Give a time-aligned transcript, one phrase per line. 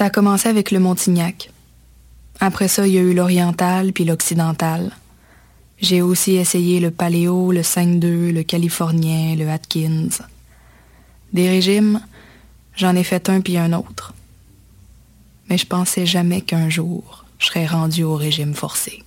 [0.00, 1.50] Ça a commencé avec le Montignac.
[2.40, 4.92] Après ça, il y a eu l'oriental puis l'occidental.
[5.78, 10.08] J'ai aussi essayé le paléo, le 5-2, le californien, le Atkins.
[11.34, 12.00] Des régimes,
[12.74, 14.14] j'en ai fait un puis un autre.
[15.50, 19.02] Mais je pensais jamais qu'un jour, je serais rendu au régime forcé.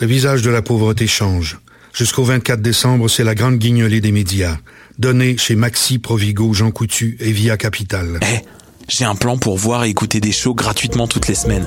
[0.00, 1.60] Le visage de la pauvreté change.
[1.94, 4.58] Jusqu'au 24 décembre, c'est la grande guignolée des médias.
[4.98, 8.18] Donnée chez Maxi, Provigo, Jean Coutu et Via Capital.
[8.22, 8.40] Eh,
[8.88, 11.66] j'ai un plan pour voir et écouter des shows gratuitement toutes les semaines.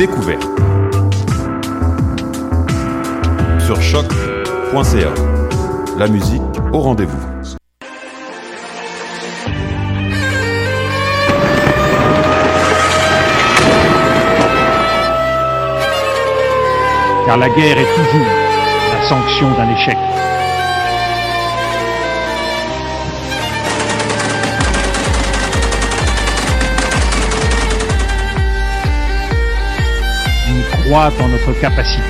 [0.00, 0.48] découverte.
[3.58, 5.12] Sur choc.ca.
[5.98, 6.40] La musique
[6.72, 7.26] au rendez-vous.
[17.26, 18.26] car la guerre est toujours
[18.92, 19.98] la sanction d'un échec.
[30.90, 32.02] Croit en notre capacité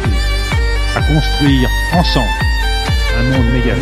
[0.96, 2.30] à construire ensemble
[3.18, 3.74] un monde méga.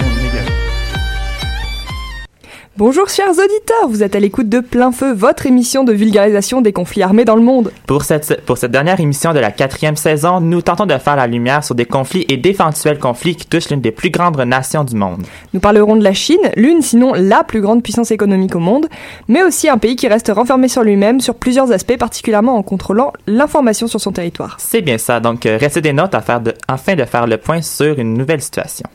[2.76, 3.57] Bonjour chers auditeurs,
[3.88, 7.36] vous êtes à l'écoute de Plein Feu, votre émission de vulgarisation des conflits armés dans
[7.36, 7.72] le monde.
[7.86, 11.26] Pour cette, pour cette dernière émission de la quatrième saison, nous tentons de faire la
[11.26, 14.94] lumière sur des conflits et d'éventuels conflits qui touchent l'une des plus grandes nations du
[14.94, 15.22] monde.
[15.54, 18.86] Nous parlerons de la Chine, l'une sinon la plus grande puissance économique au monde,
[19.26, 23.12] mais aussi un pays qui reste renfermé sur lui-même sur plusieurs aspects, particulièrement en contrôlant
[23.26, 24.56] l'information sur son territoire.
[24.58, 27.38] C'est bien ça, donc euh, restez des notes à faire de, afin de faire le
[27.38, 28.88] point sur une nouvelle situation.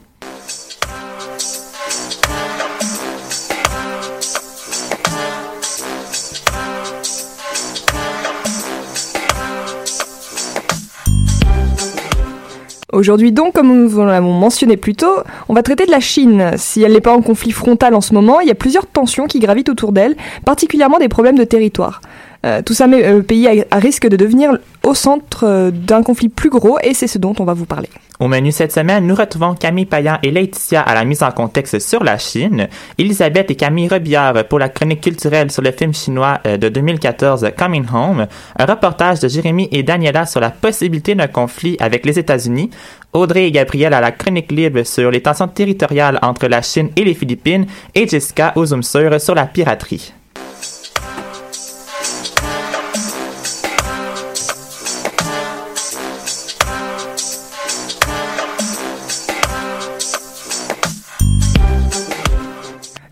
[12.93, 15.15] Aujourd'hui donc, comme nous l'avons mentionné plus tôt,
[15.49, 16.51] on va traiter de la Chine.
[16.57, 19.25] Si elle n'est pas en conflit frontal en ce moment, il y a plusieurs tensions
[19.25, 20.15] qui gravitent autour d'elle,
[20.45, 22.01] particulièrement des problèmes de territoire.
[22.45, 24.51] Euh, tout ça met le pays à, risque de devenir
[24.83, 27.89] au centre euh, d'un conflit plus gros et c'est ce dont on va vous parler.
[28.19, 31.79] Au menu cette semaine, nous retrouvons Camille Payan et Laetitia à la mise en contexte
[31.79, 32.67] sur la Chine,
[32.97, 37.47] Elisabeth et Camille Rebillard pour la chronique culturelle sur le film chinois euh, de 2014
[37.57, 38.27] Coming Home,
[38.59, 42.69] un reportage de Jérémy et Daniela sur la possibilité d'un conflit avec les États-Unis,
[43.13, 47.05] Audrey et Gabriel à la chronique libre sur les tensions territoriales entre la Chine et
[47.05, 50.13] les Philippines et Jessica aux sur la piraterie.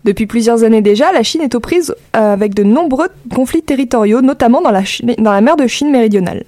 [0.04, 4.20] Depuis plusieurs années déjà, la Chine est aux prises euh, avec de nombreux conflits territoriaux,
[4.20, 6.44] notamment dans la, Chine- dans la mer de Chine méridionale.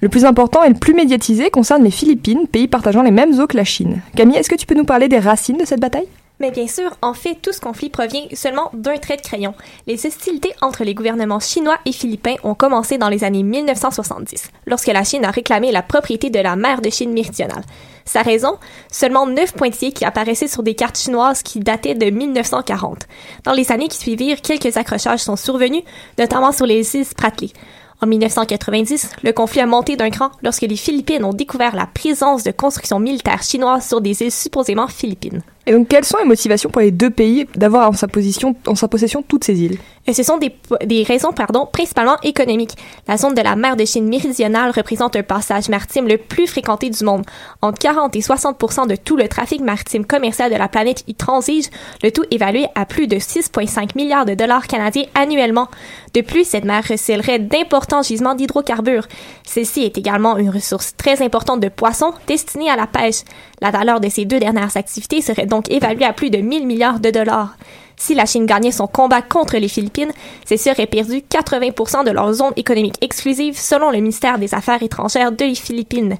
[0.00, 3.46] Le plus important et le plus médiatisé concerne les Philippines, pays partageant les mêmes eaux
[3.46, 4.00] que la Chine.
[4.16, 6.08] Camille, est-ce que tu peux nous parler des racines de cette bataille?
[6.38, 9.54] Mais bien sûr, en fait, tout ce conflit provient seulement d'un trait de crayon.
[9.86, 14.88] Les hostilités entre les gouvernements chinois et philippins ont commencé dans les années 1970, lorsque
[14.88, 17.62] la Chine a réclamé la propriété de la mer de Chine méridionale.
[18.06, 18.56] Sa raison?
[18.90, 23.06] Seulement neuf pointillés qui apparaissaient sur des cartes chinoises qui dataient de 1940.
[23.44, 25.82] Dans les années qui suivirent, quelques accrochages sont survenus,
[26.18, 27.52] notamment sur les îles Spratly.
[28.00, 32.44] En 1990, le conflit a monté d'un cran lorsque les Philippines ont découvert la présence
[32.44, 35.42] de constructions militaires chinoises sur des îles supposément philippines.
[35.68, 39.42] Et donc, quelles sont les motivations pour les deux pays d'avoir en sa, possession toutes
[39.42, 39.78] ces îles?
[40.06, 40.54] Et ce sont des,
[40.84, 42.76] des raisons pardon, principalement économiques.
[43.08, 46.88] La zone de la mer de Chine méridionale représente un passage maritime le plus fréquenté
[46.88, 47.24] du monde.
[47.62, 51.66] Entre 40 et 60 de tout le trafic maritime commercial de la planète y transige,
[52.04, 55.66] le tout évalué à plus de 6,5 milliards de dollars canadiens annuellement.
[56.14, 59.08] De plus, cette mer recèlerait d'importants gisements d'hydrocarbures.
[59.42, 63.22] Celle-ci est également une ressource très importante de poissons destinée à la pêche.
[63.60, 67.00] La valeur de ces deux dernières activités serait donc évaluée à plus de 1000 milliards
[67.00, 67.56] de dollars.
[67.98, 70.12] Si la Chine gagnait son combat contre les Philippines,
[70.44, 75.32] celles-ci auraient perdu 80% de leur zone économique exclusive selon le ministère des Affaires étrangères
[75.32, 76.16] de Philippines.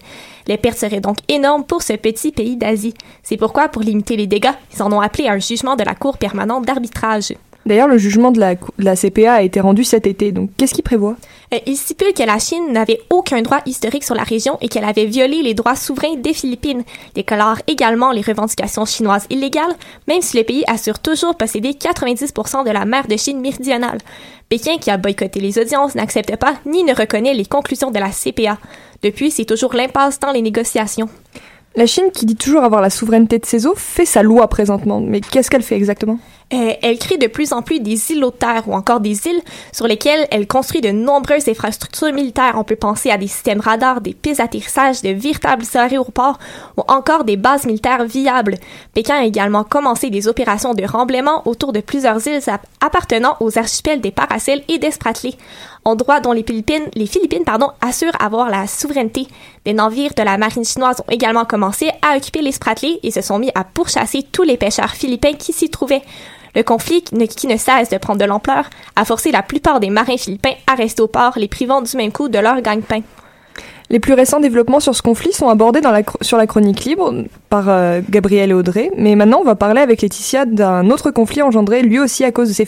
[0.47, 2.95] Les pertes seraient donc énormes pour ce petit pays d'Asie.
[3.23, 5.95] C'est pourquoi, pour limiter les dégâts, ils en ont appelé à un jugement de la
[5.95, 7.35] Cour permanente d'arbitrage.
[7.67, 11.17] D'ailleurs, le jugement de la CPA a été rendu cet été, donc qu'est-ce qu'il prévoit?
[11.55, 14.85] Euh, Il stipule que la Chine n'avait aucun droit historique sur la région et qu'elle
[14.85, 16.85] avait violé les droits souverains des Philippines,
[17.15, 19.75] déclarant également les revendications chinoises illégales,
[20.09, 23.99] même si le pays assure toujours posséder 90% de la mer de Chine méridionale.
[24.49, 28.11] Pékin, qui a boycotté les audiences, n'accepte pas ni ne reconnaît les conclusions de la
[28.11, 28.59] CPA.
[29.03, 31.09] Depuis, c'est toujours l'impasse dans les négociations.
[31.75, 35.01] La Chine, qui dit toujours avoir la souveraineté de ses eaux, fait sa loi présentement.
[35.01, 36.19] Mais qu'est-ce qu'elle fait exactement?
[36.53, 39.43] Euh, elle crée de plus en plus des îlots de terre ou encore des îles
[39.73, 42.55] sur lesquelles elle construit de nombreuses infrastructures militaires.
[42.57, 46.39] On peut penser à des systèmes radars, des pistes d'atterrissage, de véritables aéroports
[46.77, 48.59] ou encore des bases militaires viables.
[48.95, 53.59] Pékin a également commencé des opérations de remblaiement autour de plusieurs îles ap- appartenant aux
[53.59, 55.37] archipels des Paracels et des Spratly,
[55.85, 59.27] endroits dont les Philippines, les Philippines pardon, assurent avoir la souveraineté.
[59.65, 63.21] Des navires de la marine chinoise ont également commencé à occuper les Spratly et se
[63.21, 66.03] sont mis à pourchasser tous les pêcheurs philippins qui s'y trouvaient.
[66.57, 70.17] Le conflit, qui ne, cesse de prendre de l'ampleur, a forcé la plupart des marins
[70.17, 73.03] philippins à rester au port, les privant du même coup de leur gagne-pain.
[73.91, 75.83] Les plus récents développements sur ce conflit sont abordés
[76.23, 78.91] sur la chronique libre par euh, Gabriel et Audrey.
[78.97, 82.49] Mais maintenant, on va parler avec Laetitia d'un autre conflit engendré lui aussi à cause
[82.49, 82.67] de ces,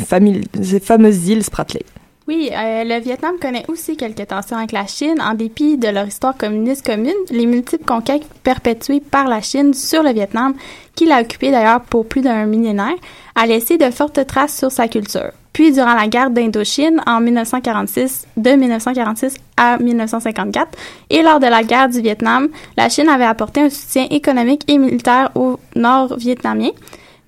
[0.62, 1.80] ces fameuses îles Spratly.
[2.28, 6.06] Oui, euh, le Vietnam connaît aussi quelques tensions avec la Chine en dépit de leur
[6.06, 10.52] histoire communiste commune, les multiples conquêtes perpétuées par la Chine sur le Vietnam,
[10.94, 12.96] qui l'a occupé d'ailleurs pour plus d'un millénaire,
[13.34, 15.30] a laissé de fortes traces sur sa culture.
[15.54, 20.68] Puis, durant la guerre d'Indochine en 1946, de 1946 à 1954,
[21.08, 24.76] et lors de la guerre du Vietnam, la Chine avait apporté un soutien économique et
[24.76, 26.72] militaire au nord vietnamien.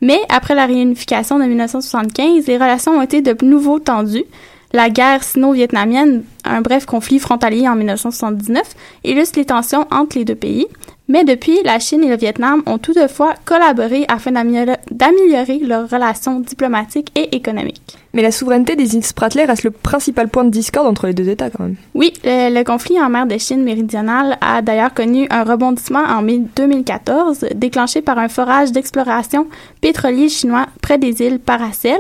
[0.02, 4.24] Mais après la réunification de 1975, les relations ont été de nouveau tendues.
[4.72, 8.62] La guerre sino-vietnamienne, un bref conflit frontalier en 1979,
[9.04, 10.68] illustre les tensions entre les deux pays.
[11.10, 17.10] Mais depuis, la Chine et le Vietnam ont toutefois collaboré afin d'améliorer leurs relations diplomatiques
[17.16, 17.98] et économiques.
[18.14, 21.28] Mais la souveraineté des îles Spratly reste le principal point de discorde entre les deux
[21.28, 21.74] États quand même.
[21.94, 26.22] Oui, le, le conflit en mer de Chine méridionale a d'ailleurs connu un rebondissement en
[26.22, 29.48] mai 2014, déclenché par un forage d'exploration
[29.80, 31.98] pétrolier chinois près des îles Paracel,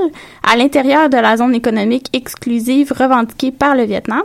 [0.48, 4.22] à l'intérieur de la zone économique exclusive revendiquée par le Vietnam.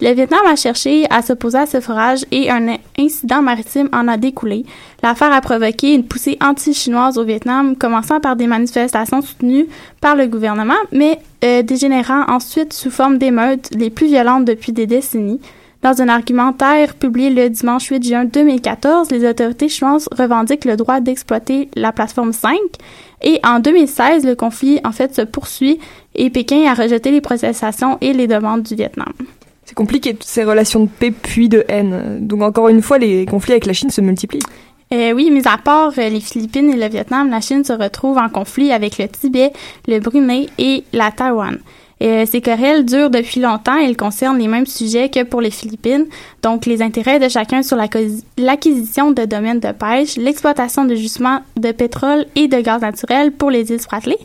[0.00, 4.16] Le Vietnam a cherché à s'opposer à ce forage et un incident maritime en a
[4.16, 4.64] découlé.
[5.02, 9.66] L'affaire a provoqué une poussée anti-chinoise au Vietnam, commençant par des manifestations soutenues
[10.00, 14.86] par le gouvernement, mais euh, dégénérant ensuite sous forme d'émeutes les plus violentes depuis des
[14.86, 15.40] décennies.
[15.82, 21.00] Dans un argumentaire publié le dimanche 8 juin 2014, les autorités chinoises revendiquent le droit
[21.00, 22.56] d'exploiter la plateforme 5
[23.22, 25.80] et en 2016, le conflit en fait se poursuit
[26.14, 29.12] et Pékin a rejeté les protestations et les demandes du Vietnam.
[29.68, 32.20] C'est compliqué toutes ces relations de paix puis de haine.
[32.26, 34.40] Donc encore une fois, les conflits avec la Chine se multiplient.
[34.94, 38.16] Euh, oui, mis à part euh, les Philippines et le Vietnam, la Chine se retrouve
[38.16, 39.52] en conflit avec le Tibet,
[39.86, 41.58] le Brunei et la Taïwan.
[42.02, 45.50] Euh, ces querelles durent depuis longtemps et elles concernent les mêmes sujets que pour les
[45.50, 46.06] Philippines,
[46.42, 51.72] donc les intérêts de chacun sur l'acquisition de domaines de pêche, l'exploitation de gisements de
[51.72, 54.16] pétrole et de gaz naturel pour les îles Spratly,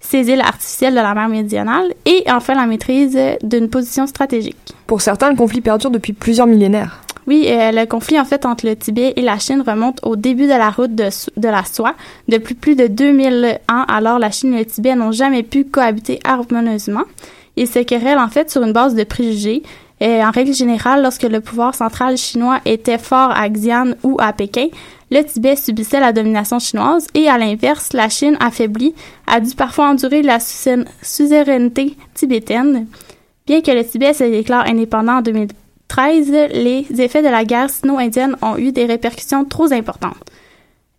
[0.00, 4.74] ces îles artificielles de la mer Méridionale et enfin la maîtrise euh, d'une position stratégique.
[4.90, 6.98] Pour certains, le conflit perdure depuis plusieurs millénaires.
[7.28, 10.46] Oui, euh, le conflit en fait entre le Tibet et la Chine remonte au début
[10.46, 11.94] de la route de, de la soie.
[12.26, 16.18] Depuis plus de 2000 ans, alors la Chine et le Tibet n'ont jamais pu cohabiter
[16.24, 17.04] harmonieusement.
[17.56, 19.62] Ils se querellent en fait sur une base de préjugés.
[20.00, 24.32] Et en règle générale, lorsque le pouvoir central chinois était fort à Xi'an ou à
[24.32, 24.66] Pékin,
[25.12, 28.94] le Tibet subissait la domination chinoise et à l'inverse, la Chine affaiblie
[29.28, 32.86] a dû parfois endurer la suzerain- suzeraineté tibétaine.
[33.50, 38.36] Bien que le Tibet se déclare indépendant en 2013, les effets de la guerre sino-indienne
[38.42, 40.14] ont eu des répercussions trop importantes.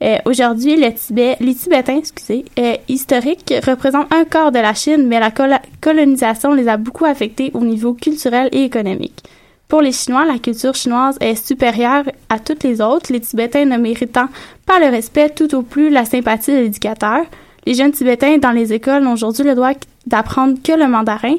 [0.03, 5.07] Euh, Aujourd'hui, le Tibet, les Tibétains, excusez, euh, historiques représentent un quart de la Chine,
[5.07, 9.23] mais la colo- colonisation les a beaucoup affectés au niveau culturel et économique.
[9.69, 13.77] Pour les Chinois, la culture chinoise est supérieure à toutes les autres, les Tibétains ne
[13.77, 14.27] méritant
[14.65, 17.21] pas le respect, tout au plus la sympathie de l'éducateur.
[17.65, 19.71] Les jeunes Tibétains dans les écoles n'ont aujourd'hui le droit
[20.05, 21.35] d'apprendre que le mandarin.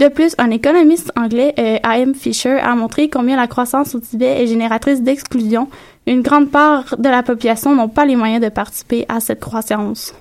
[0.00, 2.14] De plus, un économiste anglais, euh, A.M.
[2.14, 5.68] Fisher, a montré combien la croissance au Tibet est génératrice d'exclusion.
[6.06, 10.14] Une grande part de la population n'ont pas les moyens de participer à cette croissance.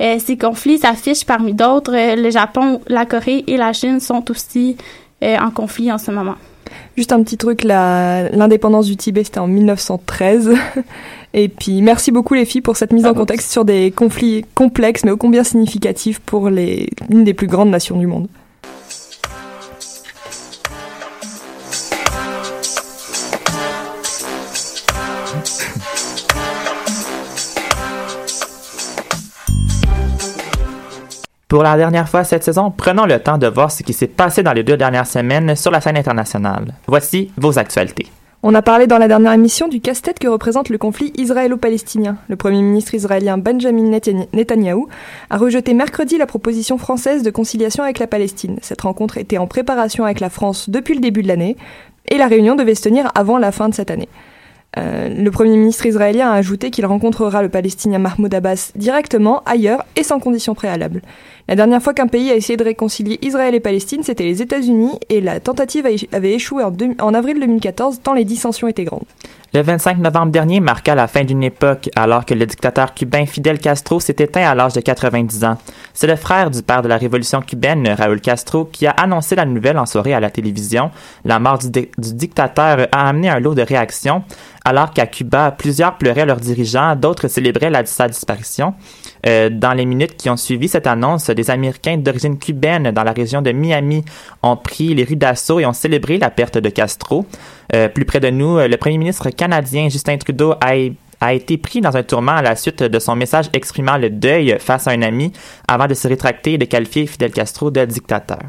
[0.00, 1.94] Euh, ces conflits s'affichent parmi d'autres.
[1.94, 4.78] Euh, le Japon, la Corée et la Chine sont aussi
[5.22, 6.36] euh, en conflit en ce moment.
[6.96, 10.54] Juste un petit truc, l'indépendance du Tibet, c'était en 1913.
[11.34, 15.04] Et puis, merci beaucoup les filles pour cette mise en contexte sur des conflits complexes,
[15.04, 18.28] mais ô combien significatifs pour les, l'une des plus grandes nations du monde.
[31.48, 34.42] Pour la dernière fois cette saison, prenons le temps de voir ce qui s'est passé
[34.42, 36.74] dans les deux dernières semaines sur la scène internationale.
[36.86, 38.06] Voici vos actualités.
[38.42, 42.18] On a parlé dans la dernière émission du casse-tête que représente le conflit israélo-palestinien.
[42.28, 43.98] Le Premier ministre israélien Benjamin
[44.34, 44.88] Netanyahou
[45.30, 48.58] a rejeté mercredi la proposition française de conciliation avec la Palestine.
[48.60, 51.56] Cette rencontre était en préparation avec la France depuis le début de l'année
[52.08, 54.10] et la réunion devait se tenir avant la fin de cette année.
[54.76, 59.84] Euh, le Premier ministre israélien a ajouté qu'il rencontrera le Palestinien Mahmoud Abbas directement, ailleurs
[59.96, 61.00] et sans condition préalable.
[61.48, 64.92] La dernière fois qu'un pays a essayé de réconcilier Israël et Palestine, c'était les États-Unis
[65.08, 69.04] et la tentative avait échoué en, deux- en avril 2014 tant les dissensions étaient grandes.
[69.54, 73.58] Le 25 novembre dernier marqua la fin d'une époque alors que le dictateur cubain Fidel
[73.58, 75.56] Castro s'est éteint à l'âge de 90 ans.
[75.94, 79.46] C'est le frère du père de la révolution cubaine, Raúl Castro, qui a annoncé la
[79.46, 80.90] nouvelle en soirée à la télévision.
[81.24, 84.22] La mort du, di- du dictateur a amené un lot de réactions
[84.66, 88.74] alors qu'à Cuba, plusieurs pleuraient leurs dirigeants, d'autres célébraient sa disparition.
[89.26, 93.12] Euh, dans les minutes qui ont suivi cette annonce, des Américains d'origine cubaine dans la
[93.12, 94.04] région de Miami
[94.42, 97.24] ont pris les rues d'assaut et ont célébré la perte de Castro.
[97.74, 100.72] Euh, plus près de nous, euh, le premier ministre canadien Justin Trudeau a,
[101.20, 104.56] a été pris dans un tourment à la suite de son message exprimant le deuil
[104.58, 105.32] face à un ami
[105.66, 108.40] avant de se rétracter et de qualifier Fidel Castro de dictateur.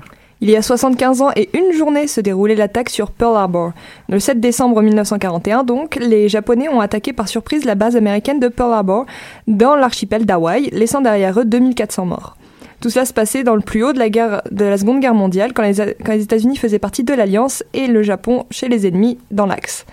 [0.41, 3.73] Il y a 75 ans et une journée se déroulait l'attaque sur Pearl Harbor.
[4.07, 8.47] Le 7 décembre 1941, donc, les Japonais ont attaqué par surprise la base américaine de
[8.47, 9.05] Pearl Harbor
[9.47, 12.37] dans l'archipel d'Hawaï, laissant derrière eux 2400 morts.
[12.81, 15.13] Tout cela se passait dans le plus haut de la, guerre, de la Seconde Guerre
[15.13, 15.81] mondiale, quand les,
[16.21, 19.85] États-Unis faisaient partie de l'Alliance et le Japon chez les ennemis dans l'Axe.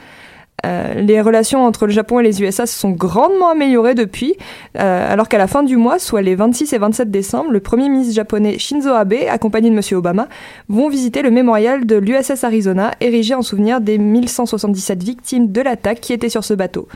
[0.64, 4.36] Euh, les relations entre le Japon et les USA se sont grandement améliorées depuis,
[4.78, 7.88] euh, alors qu'à la fin du mois, soit les 26 et 27 décembre, le premier
[7.88, 9.82] ministre japonais Shinzo Abe, accompagné de M.
[9.92, 10.28] Obama,
[10.68, 16.00] vont visiter le mémorial de l'USS Arizona, érigé en souvenir des 1177 victimes de l'attaque
[16.00, 16.88] qui étaient sur ce bateau.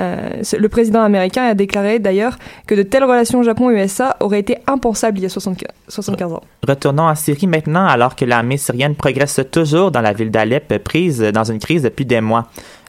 [0.00, 5.18] Euh, le président américain a déclaré d'ailleurs que de telles relations Japon-USA auraient été impensables
[5.18, 6.42] il y a 75 75 ans.
[6.66, 11.20] Retournons en Syrie maintenant alors que l'armée syrienne progresse toujours dans la ville d'Alep, prise
[11.20, 12.46] dans une crise depuis des mois.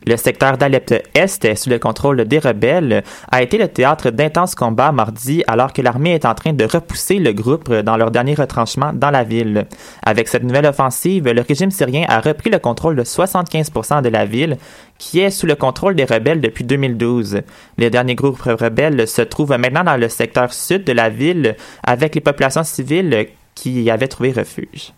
[0.08, 4.92] Le secteur d'Alep Est, sous le contrôle des rebelles, a été le théâtre d'intenses combats
[4.92, 8.94] mardi alors que l'armée est en train de repousser le groupe dans leur dernier retranchement
[8.94, 9.68] dans la ville.
[10.04, 14.26] Avec cette nouvelle offensive, le régime syrien a repris le contrôle de 75% de la
[14.26, 14.58] ville,
[14.98, 17.42] qui est sous le contrôle des rebelles depuis 2012.
[17.78, 22.16] Les derniers groupes rebelles se trouvent maintenant dans le secteur sud de la ville avec
[22.16, 24.94] les populations civiles qui y avaient trouvé refuge.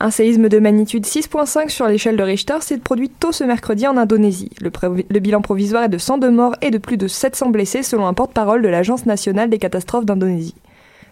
[0.00, 3.96] Un séisme de magnitude 6.5 sur l'échelle de Richter s'est produit tôt ce mercredi en
[3.96, 4.52] Indonésie.
[4.60, 8.14] Le, bilan provisoire est de 102 morts et de plus de 700 blessés selon un
[8.14, 10.54] porte-parole de l'Agence nationale des catastrophes d'Indonésie.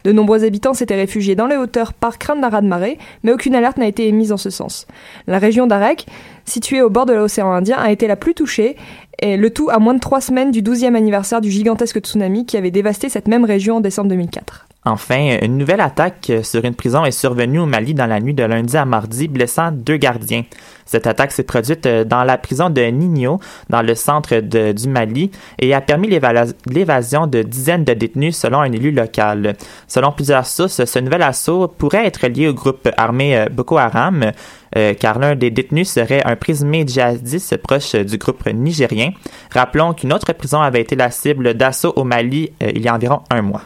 [0.04, 3.76] De nombreux habitants s'étaient réfugiés dans les hauteurs par crainte d'un raz-de-marée, mais aucune alerte
[3.76, 4.86] n'a été émise en ce sens.
[5.26, 6.06] La région d'Arek,
[6.44, 8.76] située au bord de l'océan Indien, a été la plus touchée,
[9.20, 12.56] et le tout à moins de trois semaines du 12e anniversaire du gigantesque tsunami qui
[12.56, 14.66] avait dévasté cette même région en décembre 2004.
[14.88, 18.44] Enfin, une nouvelle attaque sur une prison est survenue au Mali dans la nuit de
[18.44, 20.44] lundi à mardi, blessant deux gardiens.
[20.85, 25.75] Cette attaque s'est produite dans la prison de Nino, dans le centre du Mali, et
[25.75, 29.56] a permis l'évasion de dizaines de détenus selon un élu local.
[29.88, 34.30] Selon plusieurs sources, ce nouvel assaut pourrait être lié au groupe armé euh, Boko Haram,
[34.76, 39.12] euh, car l'un des détenus serait un prisonnier djihadiste proche du groupe nigérien.
[39.50, 42.95] Rappelons qu'une autre prison avait été la cible d'assaut au Mali euh, il y a
[42.95, 43.62] environ un mois.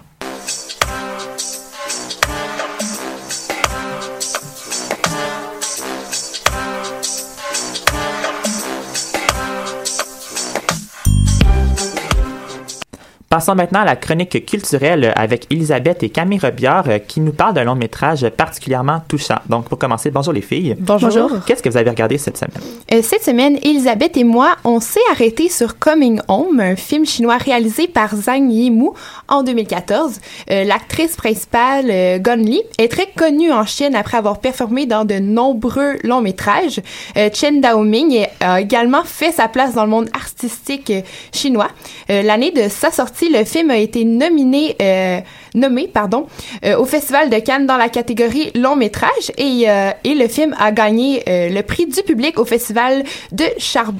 [13.40, 17.54] Passons maintenant à la chronique culturelle avec Elisabeth et Camille Robillard euh, qui nous parlent
[17.54, 19.38] d'un long métrage particulièrement touchant.
[19.48, 20.76] Donc, pour commencer, bonjour les filles.
[20.78, 21.30] Bonjour.
[21.46, 22.60] Qu'est-ce que vous avez regardé cette semaine?
[22.92, 27.38] Euh, cette semaine, Elisabeth et moi, on s'est arrêté sur Coming Home, un film chinois
[27.38, 28.92] réalisé par Zhang Yimou
[29.26, 30.18] en 2014.
[30.50, 35.06] Euh, L'actrice principale, euh, Gon Li, est très connue en Chine après avoir performé dans
[35.06, 36.82] de nombreux longs métrages.
[37.16, 40.92] Euh, Chen Daoming a également fait sa place dans le monde artistique
[41.32, 41.68] chinois.
[42.10, 45.20] Euh, L'année de sa sortie, le film a été nominé, euh,
[45.54, 46.26] nommé, pardon,
[46.64, 50.54] euh, au Festival de Cannes dans la catégorie long métrage et, euh, et le film
[50.58, 53.92] a gagné le prix du public au Festival de Char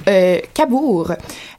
[0.54, 1.12] Cabourg,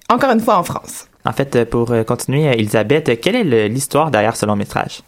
[0.09, 1.10] encore une fois en France.
[1.25, 5.01] En fait, euh, pour euh, continuer, euh, Elisabeth, quelle est l'histoire derrière ce long métrage?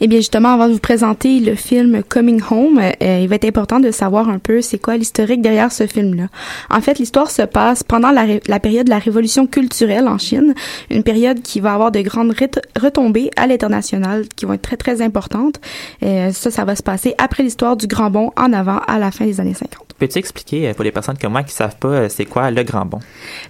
[0.00, 3.80] Eh bien, justement, avant de vous présenter le film Coming Home, il va être important
[3.80, 6.28] de savoir un peu c'est quoi l'historique derrière ce film-là.
[6.70, 10.54] En fait, l'histoire se passe pendant la, période de la révolution culturelle en Chine,
[10.90, 14.76] une période qui va avoir de grandes ret- retombées à l'international, qui vont être très,
[14.76, 15.60] très importantes.
[16.00, 19.26] Ça, ça va se passer après l'histoire du Grand Bond en avant, à la fin
[19.26, 19.87] des années 50.
[19.98, 22.62] Peux-tu expliquer euh, pour les personnes comme moi qui savent pas euh, c'est quoi le
[22.62, 23.00] grand bond?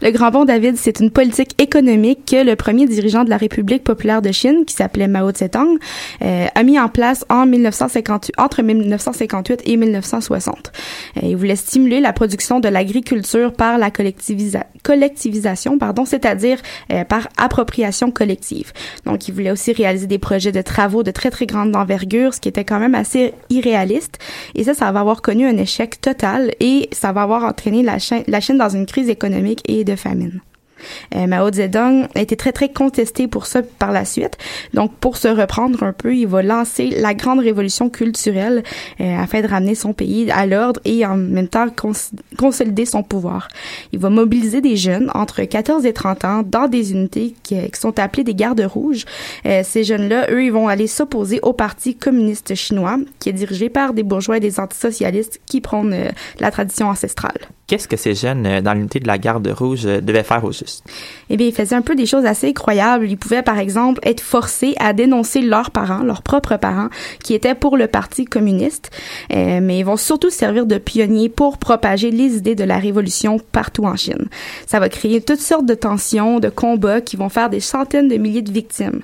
[0.01, 3.85] Le Grand Bond, David, c'est une politique économique que le premier dirigeant de la République
[3.85, 5.79] populaire de Chine, qui s'appelait Mao Tse-tung,
[6.23, 10.73] euh, a mis en place en 1958, entre 1958 et 1960.
[11.17, 16.59] Euh, il voulait stimuler la production de l'agriculture par la collectivisa- collectivisation, pardon, c'est-à-dire
[16.93, 18.73] euh, par appropriation collective.
[19.05, 22.41] Donc, il voulait aussi réaliser des projets de travaux de très très grande envergure, ce
[22.41, 24.19] qui était quand même assez irréaliste.
[24.55, 27.99] Et ça, ça va avoir connu un échec total et ça va avoir entraîné la,
[28.27, 30.41] la Chine dans une crise économique et de famine.
[31.15, 34.37] Euh, Mao Zedong a été très très contesté pour ça par la suite.
[34.75, 38.63] Donc pour se reprendre un peu, il va lancer la grande révolution culturelle
[39.01, 41.93] euh, afin de ramener son pays à l'ordre et en même temps cons-
[42.37, 43.49] consolider son pouvoir.
[43.93, 47.99] Il va mobiliser des jeunes entre 14 et 30 ans dans des unités qui, sont
[47.99, 49.05] appelées des gardes rouges.
[49.47, 53.69] Euh, ces jeunes-là, eux, ils vont aller s'opposer au Parti communiste chinois qui est dirigé
[53.69, 55.95] par des bourgeois et des antisocialistes qui prônent
[56.41, 57.39] la tradition ancestrale.
[57.67, 60.68] Qu'est-ce que ces jeunes dans l'unité de la garde rouge devaient faire au juste?
[61.31, 63.09] Eh bien, ils faisaient un peu des choses assez incroyables.
[63.09, 66.89] Ils pouvaient, par exemple, être forcés à dénoncer leurs parents, leurs propres parents,
[67.23, 68.91] qui étaient pour le Parti communiste.
[69.33, 73.39] Euh, mais ils vont surtout servir de pionniers pour propager les idées de la révolution
[73.53, 74.29] partout en Chine.
[74.67, 78.17] Ça va créer toutes sortes de tensions, de combats qui vont faire des centaines de
[78.17, 79.01] milliers de victimes.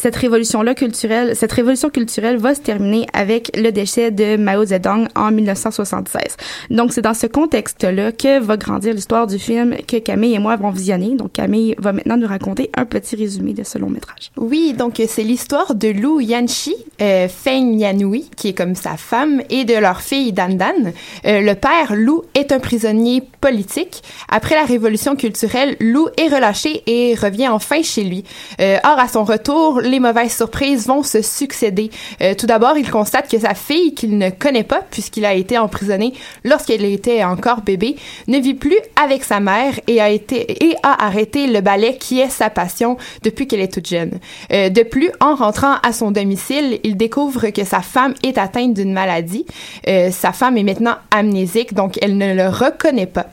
[0.00, 5.08] Cette révolution-là culturelle, cette révolution culturelle va se terminer avec le décès de Mao Zedong
[5.14, 6.38] en 1976.
[6.70, 10.54] Donc, c'est dans ce contexte-là que va grandir l'histoire du film que Camille et moi
[10.54, 10.70] avons
[11.00, 11.16] visionné.
[11.16, 14.30] Donc, Camille va maintenant nous raconter un petit résumé de ce long métrage.
[14.36, 19.42] Oui, donc c'est l'histoire de Lu Yanxi, euh, Feng Yanui, qui est comme sa femme,
[19.50, 20.92] et de leur fille Dan Dan.
[21.26, 24.02] Euh, le père, Lu, est un prisonnier politique.
[24.28, 28.24] Après la révolution culturelle, Lu est relâché et revient enfin chez lui.
[28.60, 31.90] Euh, or, à son retour, les mauvaises surprises vont se succéder.
[32.20, 35.58] Euh, tout d'abord, il constate que sa fille, qu'il ne connaît pas, puisqu'il a été
[35.58, 36.12] emprisonné
[36.44, 37.96] lorsqu'elle était encore bébé,
[38.28, 42.20] ne vit plus avec sa mère et a été et a arrêté le ballet qui
[42.20, 44.18] est sa passion depuis qu'elle est toute jeune.
[44.52, 48.74] Euh, de plus, en rentrant à son domicile, il découvre que sa femme est atteinte
[48.74, 49.46] d'une maladie.
[49.88, 53.26] Euh, sa femme est maintenant amnésique, donc elle ne le reconnaît pas.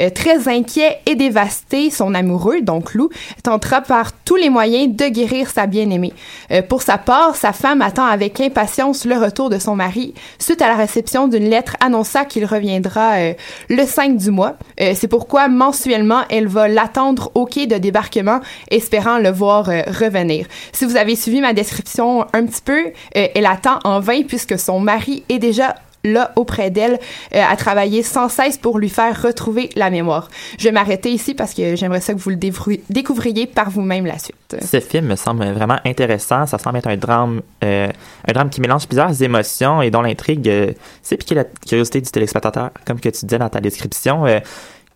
[0.00, 3.10] Euh, très inquiet et dévasté, son amoureux, donc Lou,
[3.42, 6.12] tentera par tous les moyens de guérir sa bien-aimée.
[6.50, 10.62] Euh, pour sa part, sa femme attend avec impatience le retour de son mari suite
[10.62, 13.32] à la réception d'une lettre annonçant qu'il reviendra euh,
[13.68, 14.56] le 5 du mois.
[14.80, 19.82] Euh, C'est pourquoi mensuellement, elle va l'attendre au quai de débarquement, espérant le voir euh,
[19.86, 20.46] revenir.
[20.72, 22.86] Si vous avez suivi ma description un petit peu,
[23.16, 26.98] euh, elle attend en vain puisque son mari est déjà là auprès d'elle
[27.34, 30.28] euh, à travailler sans cesse pour lui faire retrouver la mémoire.
[30.58, 34.18] Je vais m'arrêter ici parce que j'aimerais ça que vous le découvriez par vous-même la
[34.18, 34.56] suite.
[34.60, 36.46] Ce film me semble vraiment intéressant.
[36.46, 37.88] Ça semble être un drame, euh,
[38.26, 42.10] un drame qui mélange plusieurs émotions et dont l'intrigue euh, c'est piquer la curiosité du
[42.10, 44.24] téléspectateur, comme que tu disais dans ta description.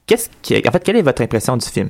[0.07, 1.89] Qu'est-ce qui, en fait, quelle est votre impression du film?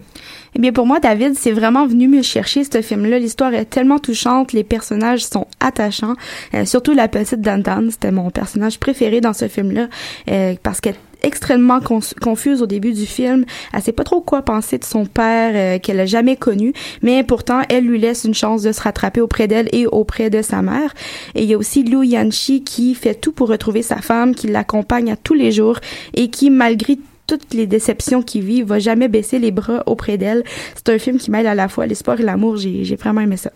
[0.55, 3.19] Eh bien, pour moi, David, c'est vraiment venu me chercher ce film-là.
[3.19, 6.15] L'histoire est tellement touchante, les personnages sont attachants.
[6.55, 9.89] Euh, surtout la petite Dan c'était mon personnage préféré dans ce film-là,
[10.31, 13.47] euh, parce qu'elle est extrêmement confuse au début du film.
[13.73, 16.73] Elle sait pas trop quoi penser de son père euh, qu'elle a jamais connu,
[17.03, 20.41] mais pourtant elle lui laisse une chance de se rattraper auprès d'elle et auprès de
[20.41, 20.95] sa mère.
[21.35, 24.47] Et il y a aussi Liu Yanchi qui fait tout pour retrouver sa femme, qui
[24.47, 25.81] l'accompagne à tous les jours
[26.15, 30.19] et qui malgré toutes les déceptions qu'il vit, il va jamais baisser les bras auprès
[30.19, 30.45] d'elle.
[30.75, 32.57] C'est un film qui mêle à la fois l'espoir et l'amour.
[32.57, 33.51] J'ai, vraiment aimé ça.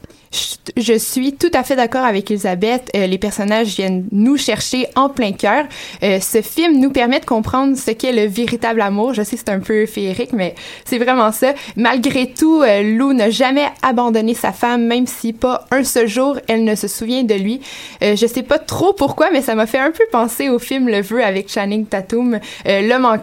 [0.77, 2.91] Je, suis tout à fait d'accord avec Elisabeth.
[2.95, 5.65] Euh, les personnages viennent nous chercher en plein cœur.
[6.03, 9.15] Euh, ce film nous permet de comprendre ce qu'est le véritable amour.
[9.15, 10.55] Je sais c'est un peu féerique, mais
[10.85, 11.55] c'est vraiment ça.
[11.77, 16.39] Malgré tout, euh, Lou n'a jamais abandonné sa femme, même si pas un seul jour
[16.49, 17.61] elle ne se souvient de lui.
[18.01, 21.01] Je sais pas trop pourquoi, mais ça m'a fait un peu penser au film Le
[21.01, 22.39] Vœu avec Channing Tatum.
[22.67, 23.19] L'homme en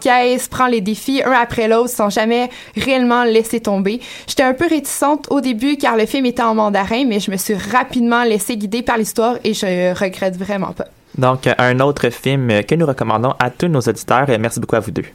[0.49, 3.99] prend les défis un après l'autre sans jamais réellement laisser tomber.
[4.27, 7.37] J'étais un peu réticente au début car le film était en mandarin, mais je me
[7.37, 10.85] suis rapidement laissée guider par l'histoire et je regrette vraiment pas.
[11.17, 14.29] Donc, un autre film que nous recommandons à tous nos auditeurs.
[14.29, 15.05] Et merci beaucoup à vous deux.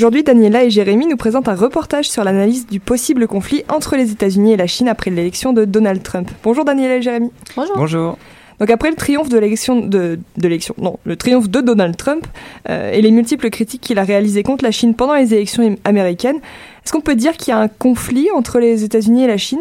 [0.00, 4.12] Aujourd'hui, Daniela et Jérémy nous présentent un reportage sur l'analyse du possible conflit entre les
[4.12, 6.30] États-Unis et la Chine après l'élection de Donald Trump.
[6.42, 7.30] Bonjour Daniela et Jérémy.
[7.54, 7.76] Bonjour.
[7.76, 8.18] Bonjour.
[8.60, 12.26] Donc après le triomphe de l'élection de, de l'élection, non, le triomphe de Donald Trump
[12.70, 16.38] euh, et les multiples critiques qu'il a réalisées contre la Chine pendant les élections américaines,
[16.82, 19.60] est-ce qu'on peut dire qu'il y a un conflit entre les États-Unis et la Chine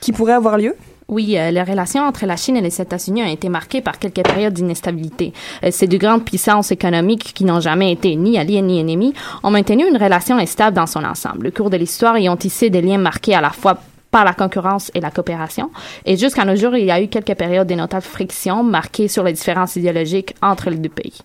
[0.00, 0.76] qui pourrait avoir lieu?
[1.10, 4.22] Oui, euh, les relations entre la Chine et les États-Unis ont été marquées par quelques
[4.22, 5.32] périodes d'instabilité.
[5.64, 9.50] Euh, ces deux grandes puissances économiques qui n'ont jamais été ni alliées ni ennemies ont
[9.50, 11.48] maintenu une relation instable dans son ensemble.
[11.48, 13.78] Au cours de l'histoire, ils ont tissé des liens marqués à la fois
[14.10, 15.70] par la concurrence et la coopération.
[16.04, 19.24] Et jusqu'à nos jours, il y a eu quelques périodes de notables frictions marquées sur
[19.24, 21.20] les différences idéologiques entre les deux pays.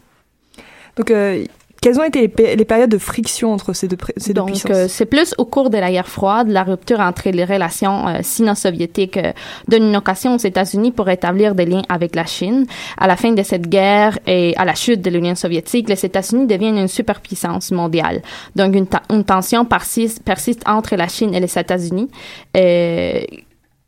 [0.96, 1.46] Donc, euh,
[1.82, 4.48] quelles ont été les, pé- les périodes de friction entre ces deux, ces deux Donc,
[4.52, 4.72] puissances?
[4.72, 8.20] euh, c'est plus au cours de la guerre froide, la rupture entre les relations euh,
[8.24, 9.34] sino-soviétiques euh,
[9.68, 12.66] donne une occasion aux États-Unis pour établir des liens avec la Chine.
[12.98, 16.48] À la fin de cette guerre et à la chute de l'Union soviétique, les États-Unis
[16.48, 18.22] deviennent une superpuissance mondiale.
[18.56, 22.10] Donc, une, ta- une tension persiste, persiste entre la Chine et les États-Unis.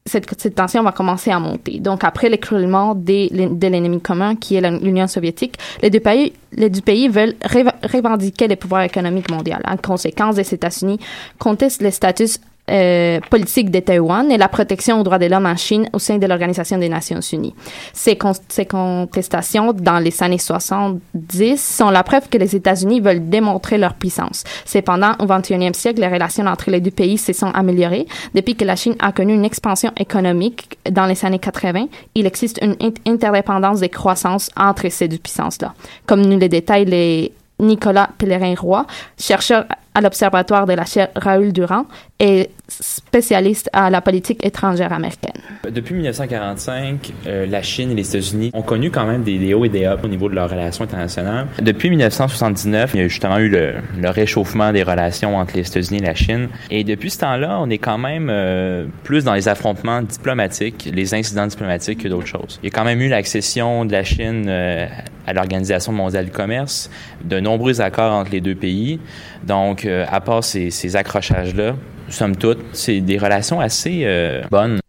[0.07, 1.79] Cette, tension va commencer à monter.
[1.79, 6.81] Donc, après l'écroulement de l'ennemi commun, qui est l'Union soviétique, les deux pays, les deux
[6.81, 9.61] pays veulent revendiquer le pouvoir économique mondial.
[9.65, 10.99] En conséquence, les États-Unis
[11.37, 12.27] contestent le statut
[12.69, 16.17] euh, politique de Taïwan et la protection aux droits de l'homme en Chine au sein
[16.17, 17.55] de l'Organisation des Nations Unies.
[17.93, 23.29] Ces, con- ces contestations dans les années 70 sont la preuve que les États-Unis veulent
[23.29, 24.43] démontrer leur puissance.
[24.65, 28.05] Cependant, au 21e siècle, les relations entre les deux pays se sont améliorées.
[28.33, 32.59] Depuis que la Chine a connu une expansion économique dans les années 80, il existe
[32.61, 35.73] une int- interdépendance des croissances entre ces deux puissances-là.
[36.05, 38.85] Comme nous le détaille les Nicolas Pellerin-Roy,
[39.19, 39.65] chercheur
[39.97, 41.87] à l'Observatoire de la chaire Raoul Durand
[42.19, 45.41] et spécialiste à la politique étrangère américaine.
[45.67, 49.69] Depuis 1945, euh, la Chine et les États-Unis ont connu quand même des, hauts et
[49.69, 51.47] des bas au niveau de leurs relations internationales.
[51.59, 55.99] Depuis 1979, il y a justement eu le, le réchauffement des relations entre les États-Unis
[55.99, 56.49] et la Chine.
[56.69, 61.15] Et depuis ce temps-là, on est quand même euh, plus dans les affrontements diplomatiques, les
[61.15, 62.59] incidents diplomatiques que d'autres choses.
[62.61, 64.85] Il y a quand même eu l'accession de la Chine euh,
[65.25, 66.89] à l'Organisation mondiale du commerce,
[67.23, 68.99] de nombreux accords entre les deux pays.
[69.43, 71.75] Donc, à part ces, accrochages-là,
[72.09, 74.79] somme toute, c'est des relations assez euh, bonnes.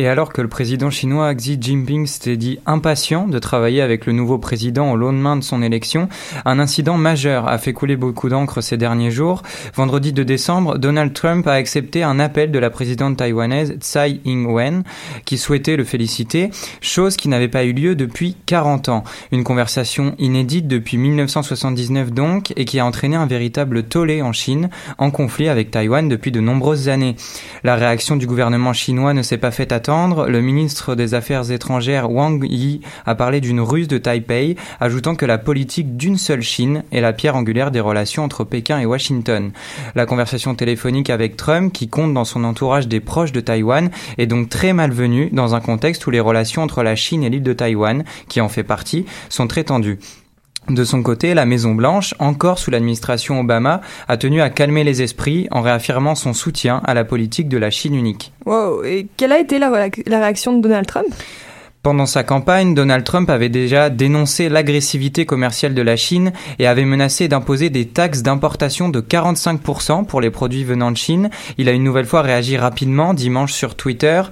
[0.00, 4.12] Et alors que le président chinois Xi Jinping s'était dit impatient de travailler avec le
[4.12, 6.08] nouveau président au lendemain de son élection,
[6.44, 9.42] un incident majeur a fait couler beaucoup d'encre ces derniers jours.
[9.74, 14.84] Vendredi 2 décembre, Donald Trump a accepté un appel de la présidente taïwanaise Tsai Ing-wen
[15.24, 19.02] qui souhaitait le féliciter, chose qui n'avait pas eu lieu depuis 40 ans.
[19.32, 24.70] Une conversation inédite depuis 1979 donc et qui a entraîné un véritable tollé en Chine,
[24.98, 27.16] en conflit avec Taïwan depuis de nombreuses années.
[27.64, 29.87] La réaction du gouvernement chinois ne s'est pas fait attendre.
[29.88, 35.24] Le ministre des Affaires étrangères Wang Yi a parlé d'une ruse de Taipei, ajoutant que
[35.24, 39.50] la politique d'une seule Chine est la pierre angulaire des relations entre Pékin et Washington.
[39.94, 44.26] La conversation téléphonique avec Trump, qui compte dans son entourage des proches de Taïwan, est
[44.26, 47.54] donc très malvenue dans un contexte où les relations entre la Chine et l'île de
[47.54, 49.98] Taïwan, qui en fait partie, sont très tendues.
[50.68, 55.48] De son côté, la Maison-Blanche, encore sous l'administration Obama, a tenu à calmer les esprits
[55.50, 58.32] en réaffirmant son soutien à la politique de la Chine unique.
[58.44, 58.84] Wow.
[58.84, 59.70] Et quelle a été la,
[60.06, 61.06] la réaction de Donald Trump?
[61.82, 66.84] Pendant sa campagne, Donald Trump avait déjà dénoncé l'agressivité commerciale de la Chine et avait
[66.84, 71.30] menacé d'imposer des taxes d'importation de 45% pour les produits venant de Chine.
[71.56, 74.22] Il a une nouvelle fois réagi rapidement dimanche sur Twitter.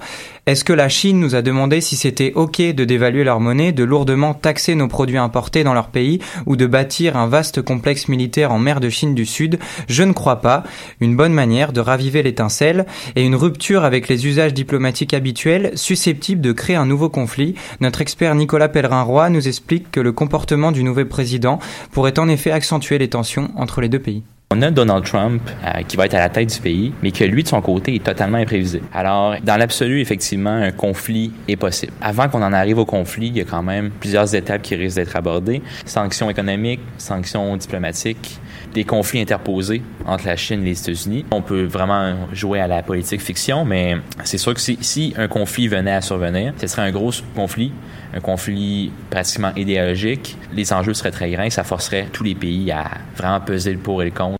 [0.47, 3.83] Est-ce que la Chine nous a demandé si c'était OK de dévaluer leur monnaie, de
[3.83, 8.53] lourdement taxer nos produits importés dans leur pays ou de bâtir un vaste complexe militaire
[8.53, 9.59] en mer de Chine du Sud?
[9.89, 10.63] Je ne crois pas.
[11.01, 12.85] Une bonne manière de raviver l'étincelle
[13.17, 17.55] et une rupture avec les usages diplomatiques habituels susceptibles de créer un nouveau conflit.
[17.81, 21.59] Notre expert Nicolas Pellerin-Roy nous explique que le comportement du nouveau président
[21.91, 24.23] pourrait en effet accentuer les tensions entre les deux pays.
[24.49, 27.25] On a Donald Trump euh, qui va être à la tête du pays, mais que
[27.25, 28.85] lui, de son côté, est totalement imprévisible.
[28.93, 31.91] Alors, dans l'absolu, effectivement, un conflit est possible.
[32.01, 34.95] Avant qu'on en arrive au conflit, il y a quand même plusieurs étapes qui risquent
[34.95, 35.61] d'être abordées.
[35.85, 38.39] Sanctions économiques, sanctions diplomatiques,
[38.73, 41.25] des conflits interposés entre la Chine et les États-Unis.
[41.29, 45.27] On peut vraiment jouer à la politique fiction, mais c'est sûr que si, si un
[45.27, 47.73] conflit venait à survenir, ce serait un gros conflit
[48.13, 52.71] un conflit pratiquement idéologique, les enjeux seraient très grands et ça forcerait tous les pays
[52.71, 54.36] à vraiment peser le pour et le contre.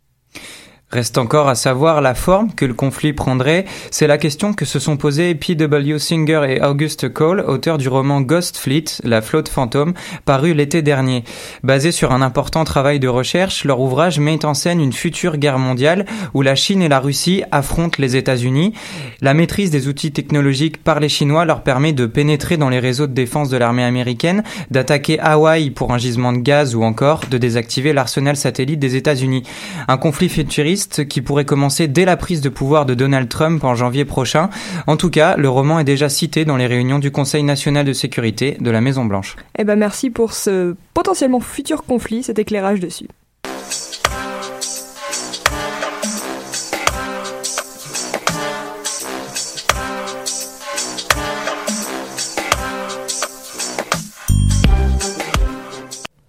[0.89, 3.65] Reste encore à savoir la forme que le conflit prendrait.
[3.91, 5.99] C'est la question que se sont posées P.W.
[5.99, 11.25] Singer et Auguste Cole, auteurs du roman Ghost Fleet, la flotte fantôme, paru l'été dernier.
[11.61, 15.59] Basé sur un important travail de recherche, leur ouvrage met en scène une future guerre
[15.59, 18.73] mondiale où la Chine et la Russie affrontent les États-Unis.
[19.19, 23.07] La maîtrise des outils technologiques par les Chinois leur permet de pénétrer dans les réseaux
[23.07, 27.37] de défense de l'armée américaine, d'attaquer Hawaï pour un gisement de gaz ou encore de
[27.37, 29.43] désactiver l'arsenal satellite des États-Unis.
[29.89, 33.75] Un conflit futuriste qui pourrait commencer dès la prise de pouvoir de Donald Trump en
[33.75, 34.49] janvier prochain.
[34.85, 37.93] En tout cas, le roman est déjà cité dans les réunions du Conseil national de
[37.93, 39.35] sécurité de la Maison Blanche.
[39.57, 43.07] Eh ben merci pour ce potentiellement futur conflit, cet éclairage dessus.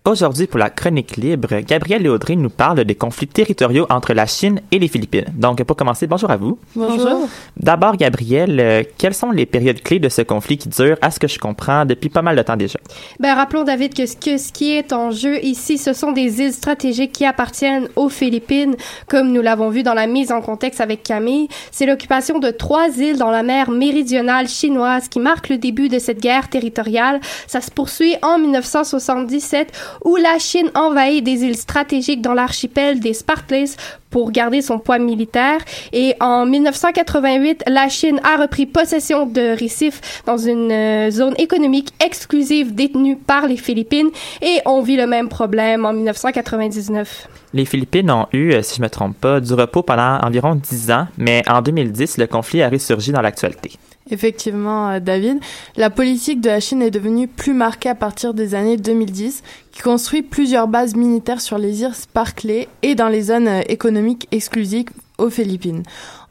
[0.09, 4.25] Aujourd'hui, pour la chronique libre, Gabriel et Audrey nous parlent des conflits territoriaux entre la
[4.25, 5.27] Chine et les Philippines.
[5.35, 6.59] Donc, pour commencer, bonjour à vous.
[6.75, 7.29] Bonjour.
[7.59, 11.19] D'abord, Gabriel, euh, quelles sont les périodes clés de ce conflit qui dure, à ce
[11.19, 12.79] que je comprends, depuis pas mal de temps déjà?
[13.21, 16.41] Ben, rappelons, David, que ce, que ce qui est en jeu ici, ce sont des
[16.41, 18.77] îles stratégiques qui appartiennent aux Philippines,
[19.09, 21.49] comme nous l'avons vu dans la mise en contexte avec Camille.
[21.71, 25.99] C'est l'occupation de trois îles dans la mer méridionale chinoise qui marque le début de
[25.99, 27.21] cette guerre territoriale.
[27.47, 33.15] Ça se poursuit en 1977 où la Chine envahit des îles stratégiques dans l'archipel des
[33.15, 33.77] Spartles
[34.11, 35.61] pour garder son poids militaire.
[35.93, 41.93] Et en 1988, la Chine a repris possession de Recife dans une euh, zone économique
[42.05, 44.11] exclusive détenue par les Philippines
[44.43, 47.29] et on vit le même problème en 1999.
[47.55, 50.91] Les Philippines ont eu, euh, si je me trompe pas, du repos pendant environ 10
[50.91, 53.73] ans, mais en 2010, le conflit a ressurgi dans l'actualité.
[54.11, 55.39] Effectivement, euh, David,
[55.77, 59.43] la politique de la Chine est devenue plus marquée à partir des années 2010,
[59.73, 64.29] qui construit plusieurs bases militaires sur les îles Sparkley et dans les zones euh, économiques
[64.33, 65.83] exclusives aux Philippines.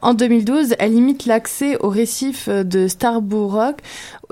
[0.01, 3.77] En 2012, elle limite l'accès au récif euh, de Starbuck.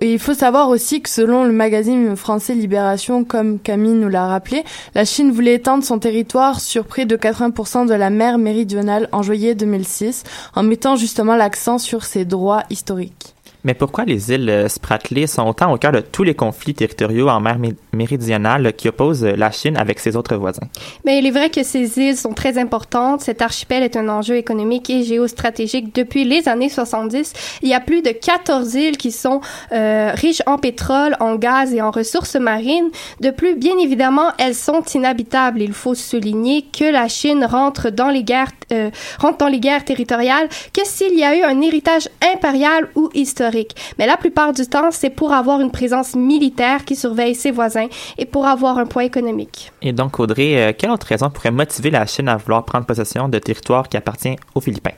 [0.01, 4.27] Et il faut savoir aussi que selon le magazine français Libération, comme Camille nous l'a
[4.27, 9.09] rappelé, la Chine voulait étendre son territoire sur près de 80% de la mer méridionale
[9.11, 10.23] en juillet 2006,
[10.55, 13.34] en mettant justement l'accent sur ses droits historiques.
[13.65, 17.29] Mais pourquoi les îles euh, Spratly sont autant au cœur de tous les conflits territoriaux
[17.29, 17.57] en mer
[17.93, 20.67] méridionale qui opposent la Chine avec ses autres voisins?
[21.03, 23.21] Mais il est vrai que ces îles sont très importantes.
[23.21, 27.33] Cet archipel est un enjeu économique et géostratégique depuis les années 70.
[27.63, 31.73] Il y a plus de 14 îles qui sont euh, riches en pétrole, en gaz
[31.73, 32.91] et en ressources marines.
[33.19, 35.63] De plus, bien évidemment, elles sont inhabitables.
[35.63, 39.85] Il faut souligner que la Chine rentre dans les guerres, euh, rentre dans les guerres
[39.85, 43.54] territoriales que s'il y a eu un héritage impérial ou historique.
[43.97, 47.87] Mais la plupart du temps, c'est pour avoir une présence militaire qui surveille ses voisins
[48.17, 49.71] et pour avoir un poids économique.
[49.81, 53.29] Et donc, Audrey, euh, quelle autre raison pourrait motiver la Chine à vouloir prendre possession
[53.29, 54.95] de territoires qui appartiennent aux Philippines?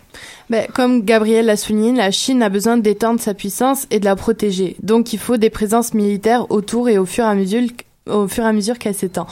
[0.50, 4.16] Ben, comme Gabriel l'a souligné, la Chine a besoin d'étendre sa puissance et de la
[4.16, 4.76] protéger.
[4.82, 7.64] Donc, il faut des présences militaires autour et au fur et à mesure,
[8.10, 9.28] au fur et à mesure qu'elle s'étend.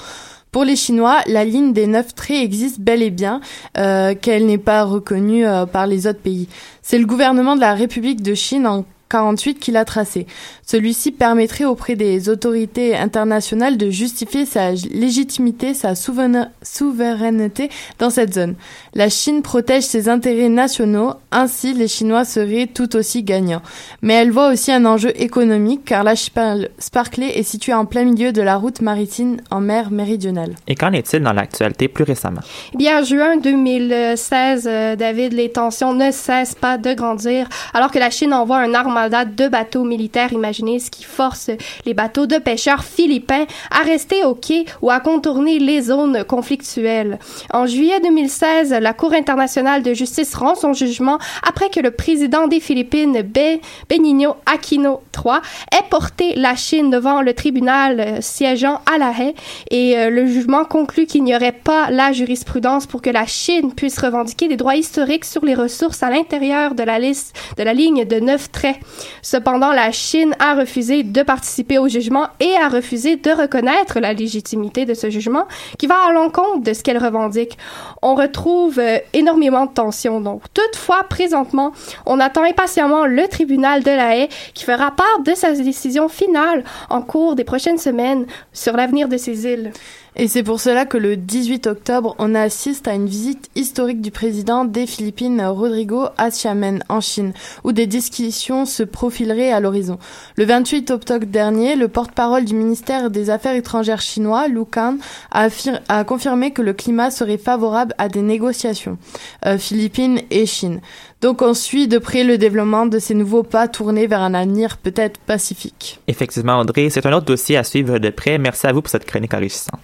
[0.55, 3.41] Pour les Chinois, la ligne des neuf traits existe bel et bien,
[3.77, 6.47] euh, qu'elle n'est pas reconnue euh, par les autres pays.
[6.81, 10.25] C'est le gouvernement de la République de Chine en 48 qu'il a tracé.
[10.65, 18.55] Celui-ci permettrait auprès des autorités internationales de justifier sa légitimité, sa souveraineté dans cette zone.
[18.93, 23.61] La Chine protège ses intérêts nationaux, ainsi les Chinois seraient tout aussi gagnants.
[24.01, 28.31] Mais elle voit aussi un enjeu économique car l'archipel Sparkley est situé en plein milieu
[28.31, 30.55] de la route maritime en mer méridionale.
[30.67, 32.41] Et qu'en est-il dans l'actualité plus récemment?
[32.73, 37.91] Eh bien, en juin 2016, euh, David, les tensions ne cessent pas de grandir alors
[37.91, 40.31] que la Chine envoie un arme armada de bateaux militaires.
[40.31, 41.49] Imaginez ce qui force
[41.85, 47.19] les bateaux de pêcheurs philippins à rester au quai ou à contourner les zones conflictuelles.
[47.51, 52.47] En juillet 2016, la Cour internationale de justice rend son jugement après que le président
[52.47, 55.39] des Philippines, Be Benigno Aquino III,
[55.73, 59.35] ait porté la Chine devant le tribunal euh, siégeant à La Haye
[59.71, 63.73] et euh, le jugement conclut qu'il n'y aurait pas la jurisprudence pour que la Chine
[63.73, 67.73] puisse revendiquer des droits historiques sur les ressources à l'intérieur de la liste de la
[67.73, 68.77] ligne de neuf traits.
[69.21, 74.13] Cependant, la Chine a refusé de participer au jugement et a refusé de reconnaître la
[74.13, 77.57] légitimité de ce jugement qui va à l'encontre de ce qu'elle revendique.
[78.01, 80.21] On retrouve euh, énormément de tensions.
[80.21, 81.71] Donc, toutefois, présentement,
[82.05, 86.63] on attend impatiemment le tribunal de la Haye qui fera part de sa décision finale
[86.89, 89.71] en cours des prochaines semaines sur l'avenir de ces îles.
[90.17, 94.11] Et c'est pour cela que le 18 octobre, on assiste à une visite historique du
[94.11, 97.33] président des Philippines, Rodrigo à Xiamen, en Chine,
[97.65, 99.99] où des discussions se profileraient à l'horizon.
[100.37, 104.99] Le 28 octobre dernier, le porte-parole du ministère des Affaires étrangères chinois, Lu Kan,
[105.31, 105.49] a,
[105.89, 108.97] a, confirmé que le climat serait favorable à des négociations
[109.45, 110.79] euh, Philippines et Chine.
[111.19, 114.77] Donc on suit de près le développement de ces nouveaux pas tournés vers un avenir
[114.77, 115.99] peut-être pacifique.
[116.07, 118.37] Effectivement, Audrey, c'est un autre dossier à suivre de près.
[118.37, 119.81] Merci à vous pour cette chronique enrichissante.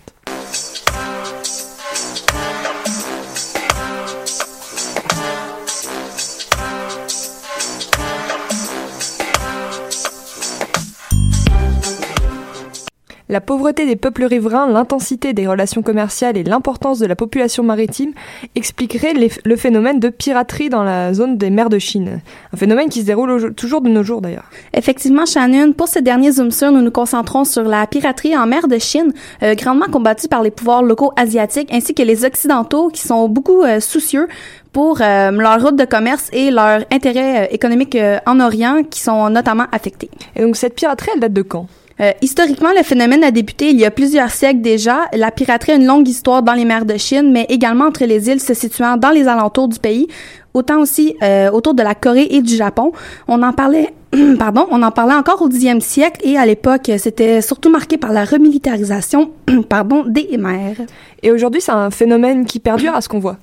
[13.32, 18.12] La pauvreté des peuples riverains, l'intensité des relations commerciales et l'importance de la population maritime
[18.56, 19.14] expliqueraient
[19.46, 22.20] le phénomène de piraterie dans la zone des mers de Chine.
[22.52, 24.50] Un phénomène qui se déroule toujours de nos jours d'ailleurs.
[24.74, 28.68] Effectivement, Shannon, pour ce dernier Zoom sur, nous nous concentrons sur la piraterie en mer
[28.68, 29.14] de Chine,
[29.44, 33.64] euh, grandement combattue par les pouvoirs locaux asiatiques ainsi que les Occidentaux qui sont beaucoup
[33.64, 34.28] euh, soucieux
[34.74, 39.68] pour euh, leur route de commerce et leurs intérêts économiques en Orient qui sont notamment
[39.72, 40.10] affectés.
[40.36, 41.68] Et donc cette piraterie, elle date de quand?
[42.02, 45.02] Euh, historiquement, le phénomène a débuté il y a plusieurs siècles déjà.
[45.14, 48.28] La piraterie a une longue histoire dans les mers de Chine, mais également entre les
[48.28, 50.08] îles se situant dans les alentours du pays,
[50.56, 52.92] autant aussi euh, autour de la Corée et du Japon.
[53.28, 53.94] On en parlait,
[54.40, 58.14] pardon, on en parlait encore au Xe siècle et à l'époque, c'était surtout marqué par
[58.14, 59.30] la remilitarisation,
[59.70, 60.78] pardon, des mers.
[61.22, 63.38] Et aujourd'hui, c'est un phénomène qui perdure à ce qu'on voit.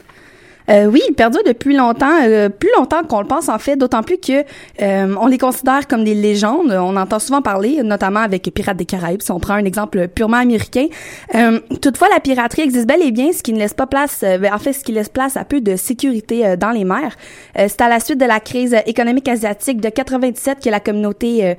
[0.71, 4.03] Euh, oui, il perdure depuis longtemps, euh, plus longtemps qu'on le pense en fait, d'autant
[4.03, 4.45] plus que
[4.83, 6.73] euh, on les considère comme des légendes.
[6.73, 10.37] On entend souvent parler, notamment avec Pirates des Caraïbes, si on prend un exemple purement
[10.37, 10.87] américain.
[11.35, 14.53] Euh, toutefois, la piraterie existe bel et bien, ce qui ne laisse pas place, ben,
[14.53, 17.17] en fait, ce qui laisse place à peu de sécurité dans les mers.
[17.57, 21.57] C'est à la suite de la crise économique asiatique de 97 que la communauté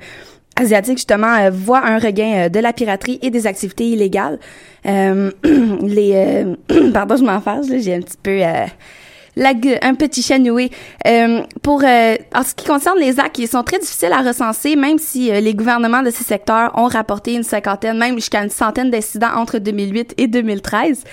[0.60, 4.38] asiatique justement voit un regain de la piraterie et des activités illégales.
[4.86, 5.30] Euh,
[6.92, 8.40] pardon, je m'en fasse, j'ai un petit peu
[9.36, 9.50] la,
[9.82, 10.38] un petit chat
[11.06, 14.76] Euh, pour euh, en ce qui concerne les actes, ils sont très difficiles à recenser,
[14.76, 18.50] même si euh, les gouvernements de ces secteurs ont rapporté une cinquantaine, même jusqu'à une
[18.50, 21.04] centaine d'incidents entre 2008 et 2013.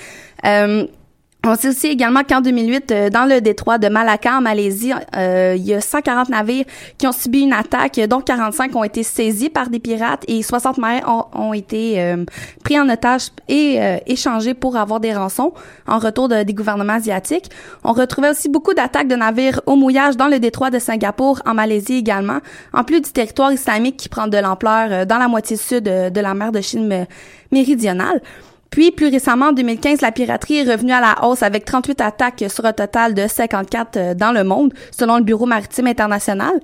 [1.47, 4.91] Euh, on sait aussi également qu'en 2008, euh, dans le détroit de Malacca, en Malaisie,
[5.15, 6.65] euh, il y a 140 navires
[6.97, 10.77] qui ont subi une attaque, dont 45 ont été saisis par des pirates et 60
[10.77, 12.25] marins ont, été euh,
[12.63, 15.53] pris en otage et échangés pour avoir des rançons
[15.87, 17.49] en retour de, des gouvernements asiatiques.
[17.83, 21.53] On retrouvait aussi beaucoup d'attaques de navires au mouillage dans le détroit de Singapour, en
[21.53, 22.39] Malaisie également,
[22.73, 26.33] en plus du territoire islamique qui prend de l'ampleur dans la moitié sud de la
[26.33, 27.07] mer de Chine
[27.51, 28.21] méridionale.
[28.69, 32.43] Puis, plus récemment, en 2015, la piraterie est revenue à la hausse avec 38 attaques
[32.49, 36.59] sur un total de 54 euh, dans le monde, selon le Bureau maritime international.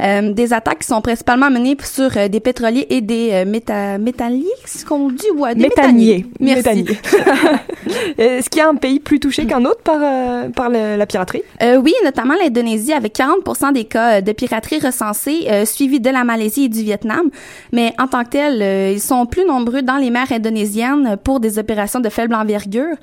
[0.00, 3.98] Euh, des attaques qui sont principalement menées sur euh, des pétroliers et des euh, méta
[3.98, 6.24] métalliers, ce qu'on dit, ouais, des méthaniers.
[6.38, 6.84] Merci.
[8.18, 9.98] Est-ce qu'il y a un pays plus touché qu'un autre par,
[10.52, 11.42] par la piraterie?
[11.82, 16.68] oui, notamment l'Indonésie, avec 40 des cas de piraterie recensés, suivis de la Malaisie et
[16.68, 17.30] du Vietnam.
[17.72, 21.47] Mais en tant que tel, ils sont plus nombreux dans les mers indonésiennes pour des
[21.56, 22.96] opérations de faible envergure.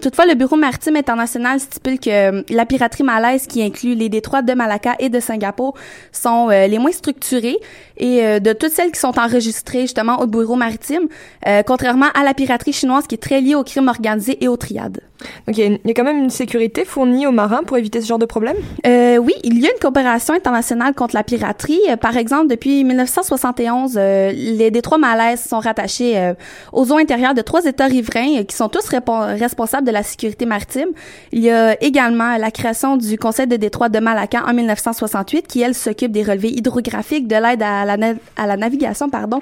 [0.00, 4.52] toutefois, le Bureau maritime international stipule que la piraterie malaise, qui inclut les détroits de
[4.54, 5.74] Malacca et de Singapour,
[6.12, 7.58] sont euh, les moins structurées
[7.96, 11.06] et euh, de toutes celles qui sont enregistrées justement au bureau maritime,
[11.46, 14.56] euh, contrairement à la piraterie chinoise qui est très liée au crime organisé et aux
[14.56, 15.00] triades.
[15.46, 18.18] Donc il y, a quand même une sécurité fournie aux marins pour éviter ce genre
[18.18, 18.56] de problème?
[18.86, 21.80] Euh, Oui, il y a une coopération internationale contre la piraterie.
[22.00, 26.34] par exemple, depuis 1971, les détroits malaises sont rattachés
[26.72, 30.88] aux eaux intérieures de trois États riverains qui sont tous responsables de la sécurité maritime.
[31.32, 35.62] Il y a également la création du Conseil de détroit de Malacan en 1968, qui
[35.62, 37.96] elle s'occupe des relevés hydrographiques, de l'aide à la,
[38.36, 39.40] à la navigation, pardon,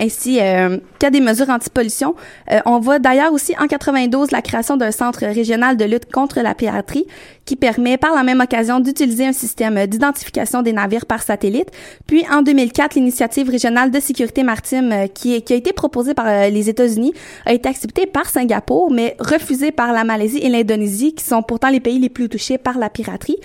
[0.00, 2.14] ainsi euh, qu'à des mesures anti-pollution.
[2.50, 6.40] Euh, on voit d'ailleurs aussi en 92 la création d'un centre régional de lutte contre
[6.40, 7.06] la piraterie
[7.44, 11.70] qui permet par la même occasion d'utiliser un système d'identification des navires par satellite.
[12.06, 16.26] Puis en 2004, l'initiative régionale de sécurité maritime euh, qui, qui a été proposée par
[16.50, 17.12] les États-Unis
[17.44, 21.68] a été acceptée par Singapour, mais refusée par la Malaisie et l'Indonésie, qui sont pourtant
[21.68, 23.36] les pays les plus touchés par la piraterie.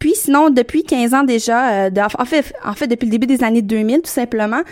[0.00, 3.44] Puis sinon, depuis 15 ans déjà, euh, en, fait, en fait depuis le début des
[3.44, 4.62] années 2000 tout simplement,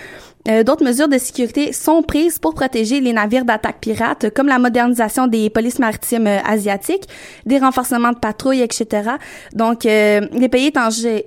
[0.48, 4.58] euh, d'autres mesures de sécurité sont prises pour protéger les navires d'attaque pirates, comme la
[4.58, 7.08] modernisation des polices maritimes euh, asiatiques,
[7.46, 9.10] des renforcements de patrouilles, etc.
[9.52, 10.72] Donc, les pays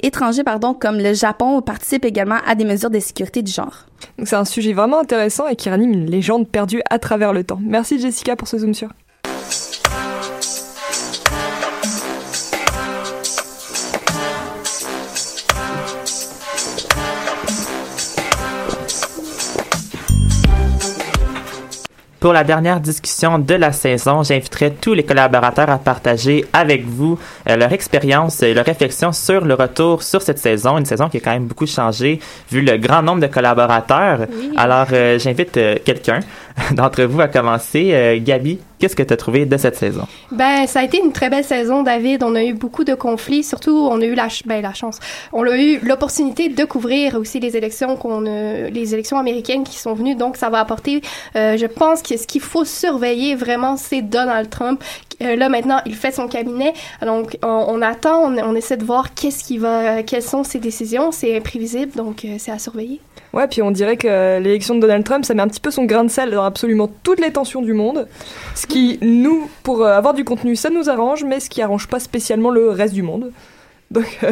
[0.01, 3.85] étrangers, pardon, comme le Japon participent également à des mesures de sécurité du genre.
[4.23, 7.59] C'est un sujet vraiment intéressant et qui ranime une légende perdue à travers le temps.
[7.61, 8.89] Merci Jessica pour ce zoom sur.
[22.21, 27.17] Pour la dernière discussion de la saison, j'inviterai tous les collaborateurs à partager avec vous
[27.49, 31.17] euh, leur expérience et leur réflexion sur le retour sur cette saison, une saison qui
[31.17, 32.19] a quand même beaucoup changé
[32.51, 34.27] vu le grand nombre de collaborateurs.
[34.55, 36.19] Alors, euh, j'invite euh, quelqu'un
[36.71, 38.21] d'entre vous à commencer.
[38.23, 40.07] Gabi, Qu'est-ce que tu as trouvé de cette saison?
[40.31, 42.23] Ben, ça a été une très belle saison, David.
[42.23, 43.43] On a eu beaucoup de conflits.
[43.43, 44.97] Surtout, on a eu la, ben, la chance.
[45.33, 47.99] On a eu l'opportunité de couvrir aussi les élections
[48.71, 50.15] les élections américaines qui sont venues.
[50.15, 51.01] Donc, ça va apporter,
[51.35, 54.83] euh, je pense que ce qu'il faut surveiller vraiment, c'est Donald Trump.
[55.21, 56.73] Euh, là, maintenant, il fait son cabinet.
[57.05, 61.11] Donc, on, attend, on, essaie de voir qu'est-ce qui va, quelles sont ses décisions.
[61.11, 62.99] C'est imprévisible, donc euh, c'est à surveiller.
[63.33, 65.85] Ouais, puis on dirait que l'élection de Donald Trump, ça met un petit peu son
[65.85, 68.07] grain de sel dans absolument toutes les tensions du monde.
[68.55, 71.87] Ce qui, nous, pour euh, avoir du contenu, ça nous arrange, mais ce qui arrange
[71.87, 73.31] pas spécialement le reste du monde.
[73.89, 74.19] Donc.
[74.23, 74.31] Euh,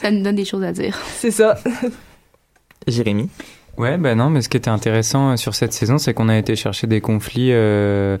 [0.00, 0.98] ça nous donne des choses à dire.
[1.16, 1.56] C'est ça.
[2.86, 3.28] Jérémy?
[3.78, 6.38] Ouais, ben non, mais ce qui était intéressant euh, sur cette saison, c'est qu'on a
[6.38, 8.16] été chercher des conflits, euh,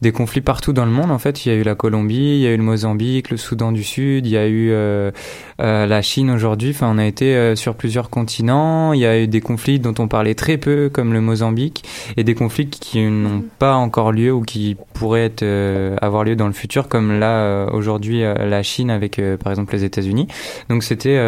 [0.00, 1.10] des conflits partout dans le monde.
[1.10, 3.36] En fait, il y a eu la Colombie, il y a eu le Mozambique, le
[3.36, 5.10] Soudan du Sud, il y a eu euh,
[5.60, 6.70] euh la Chine aujourd'hui.
[6.70, 8.94] Enfin, on a été euh, sur plusieurs continents.
[8.94, 11.84] Il y a eu des conflits dont on parlait très peu, comme le Mozambique,
[12.16, 15.44] et des conflits qui n'ont pas encore lieu ou qui pourraient être,
[16.00, 20.28] avoir lieu dans le futur, comme là aujourd'hui la Chine avec, par exemple, les États-Unis.
[20.70, 21.18] Donc, c'était,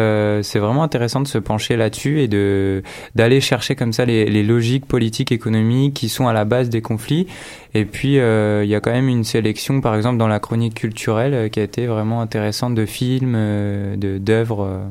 [0.41, 2.81] c'est vraiment intéressant de se pencher là-dessus et de
[3.15, 7.27] d'aller chercher comme ça les, logiques politiques, économiques qui sont à la base des conflits.
[7.73, 10.75] Et puis, euh, il y a quand même une sélection, par exemple, dans la chronique
[10.75, 14.81] culturelle, euh, qui a été vraiment intéressante de films, euh, de d'œuvres,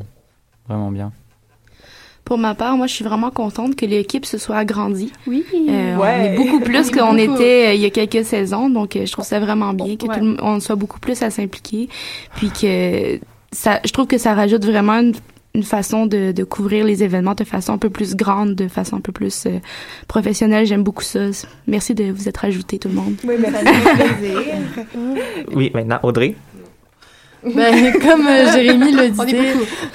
[0.68, 1.12] vraiment bien.
[2.24, 5.12] Pour ma part, moi, je suis vraiment contente que l'équipe se soit agrandie.
[5.28, 5.44] Oui.
[5.52, 5.94] ouais.
[5.96, 9.38] On est beaucoup plus qu'on était il y a quelques saisons, donc je trouve ça
[9.38, 11.88] vraiment bien que tout le, on soit beaucoup plus à s'impliquer,
[12.34, 13.20] puis que
[13.52, 15.14] ça, je trouve que ça rajoute vraiment une
[15.56, 18.96] une façon de, de, couvrir les événements de façon un peu plus grande, de façon
[18.96, 19.58] un peu plus euh,
[20.06, 20.66] professionnelle.
[20.66, 21.20] J'aime beaucoup ça.
[21.66, 23.14] Merci de vous être ajouté, tout le monde.
[23.24, 23.64] Oui, merci.
[25.54, 26.36] oui, maintenant, Audrey.
[27.54, 29.54] Ben, comme euh, Jérémy le disait,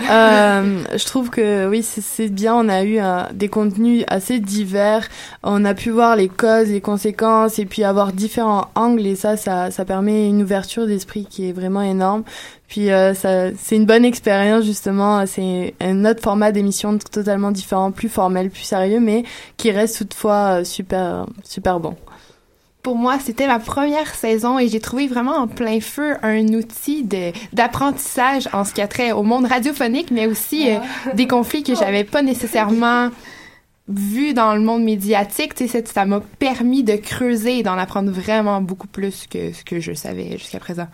[0.10, 2.56] euh, je trouve que oui, c'est bien.
[2.56, 3.00] On a eu
[3.34, 5.08] des contenus assez divers.
[5.44, 9.06] On a pu voir les causes, les conséquences, et puis avoir différents angles.
[9.06, 12.24] Et ça, ça, ça permet une ouverture d'esprit qui est vraiment énorme.
[12.72, 15.26] Puis euh, ça, c'est une bonne expérience justement.
[15.26, 19.26] C'est un autre format d'émission totalement différent, plus formel, plus sérieux, mais
[19.58, 21.98] qui reste toutefois euh, super, super bon.
[22.84, 27.04] Pour moi, c'était ma première saison et j'ai trouvé vraiment en plein feu un outil
[27.04, 30.80] de d'apprentissage en ce qui a trait au monde radiophonique, mais aussi euh,
[31.14, 33.10] des conflits que j'avais pas nécessairement
[33.88, 35.54] vus dans le monde médiatique.
[35.54, 39.64] Tu sais, ça m'a permis de creuser et d'en apprendre vraiment beaucoup plus que ce
[39.64, 40.88] que je savais jusqu'à présent.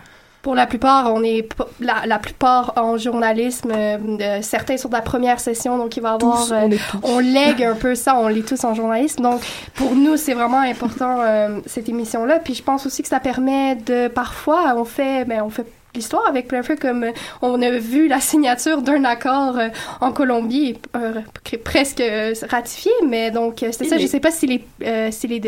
[0.48, 1.46] Pour la plupart, on est
[1.82, 3.70] la, la plupart en journalisme.
[3.70, 6.50] Euh, certains sont de la première session, donc il va y avoir.
[6.54, 6.70] Euh,
[7.04, 9.24] on, lègue un peu ça, on lit tous en journalisme.
[9.24, 9.42] Donc
[9.76, 12.40] pour nous, c'est vraiment important euh, cette émission-là.
[12.40, 15.66] Puis je pense aussi que ça permet de parfois, on fait, ben, on fait
[15.98, 19.70] l'histoire avec plein comme euh, on a vu la signature d'un accord euh,
[20.02, 21.22] en Colombie euh,
[21.64, 22.04] presque
[22.50, 25.42] ratifié mais donc c'est ça je sais pas si les si les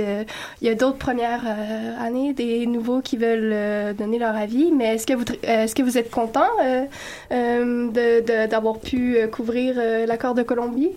[0.61, 1.43] il y a d'autres premières
[2.01, 5.97] années des nouveaux qui veulent donner leur avis mais est-ce que vous est-ce que vous
[5.97, 6.49] êtes content
[7.31, 9.75] de d'avoir pu couvrir
[10.07, 10.91] l'accord de Colombie?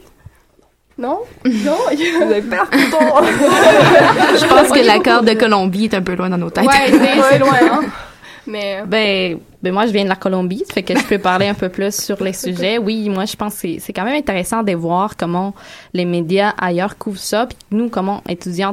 [0.98, 1.20] Non?
[1.44, 1.78] Non?
[1.90, 3.22] Vous avez peur, content!
[3.24, 6.66] Je pense que l'accord de Colombie est un peu loin dans nos têtes.
[6.66, 6.90] Ouais,
[7.30, 7.80] c'est loin, hein?
[8.53, 11.18] Mais euh, ben, ben moi je viens de la Colombie, ça fait que je peux
[11.18, 12.76] parler un peu plus sur les sujets.
[12.76, 15.55] Oui, moi je pense que c'est quand même intéressant de voir comment
[15.94, 18.72] les médias ailleurs couvrent ça, puis nous comment étudiants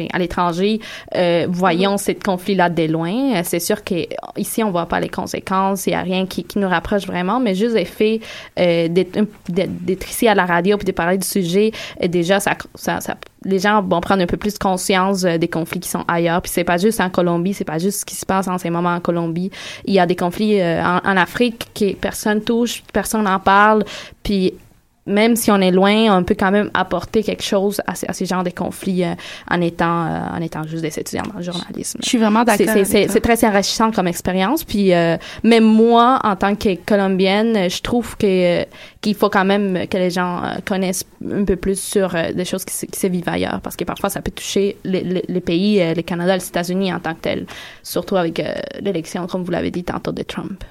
[0.00, 0.80] ben, à l'étranger
[1.16, 3.34] euh, voyons ce conflit-là de loin.
[3.36, 6.44] Euh, C'est sûr que ici on voit pas les conséquences, il y a rien qui,
[6.44, 8.20] qui nous rapproche vraiment, mais juste le fait
[8.58, 11.72] euh, d'être ici à la radio puis de parler du sujet,
[12.02, 15.80] euh, déjà ça, ça, ça- les gens vont prendre un peu plus conscience des conflits
[15.80, 16.42] qui sont ailleurs.
[16.42, 18.68] Puis c'est pas juste en Colombie, c'est pas juste ce qui se passe en ces
[18.68, 19.50] moments en Colombie.
[19.86, 23.84] Il y a des conflits euh, en, en Afrique que personne touche, personne n'en parle.
[24.22, 24.52] Puis
[25.06, 28.26] même si on est loin, on peut quand même apporter quelque chose à, à ces
[28.26, 29.14] genres de conflits euh,
[29.50, 31.98] en étant euh, en étant juste des étudiants dans le journalisme.
[32.02, 34.62] Je suis vraiment d'accord C'est- très enrichissant comme expérience.
[34.64, 38.64] Puis euh, même moi, en tant que colombienne, je trouve que
[39.00, 42.44] qu'il faut quand même que les gens euh, connaissent un peu plus sur euh, des
[42.44, 45.24] choses qui, se- qui se vivent ailleurs, parce que parfois ça peut toucher les, les-
[45.26, 47.46] les pays, euh, le Canada, les États-Unis en tant que tel,
[47.82, 48.42] surtout avec
[48.80, 50.62] l'élection, comme vous l'avez dit tantôt, de Trump.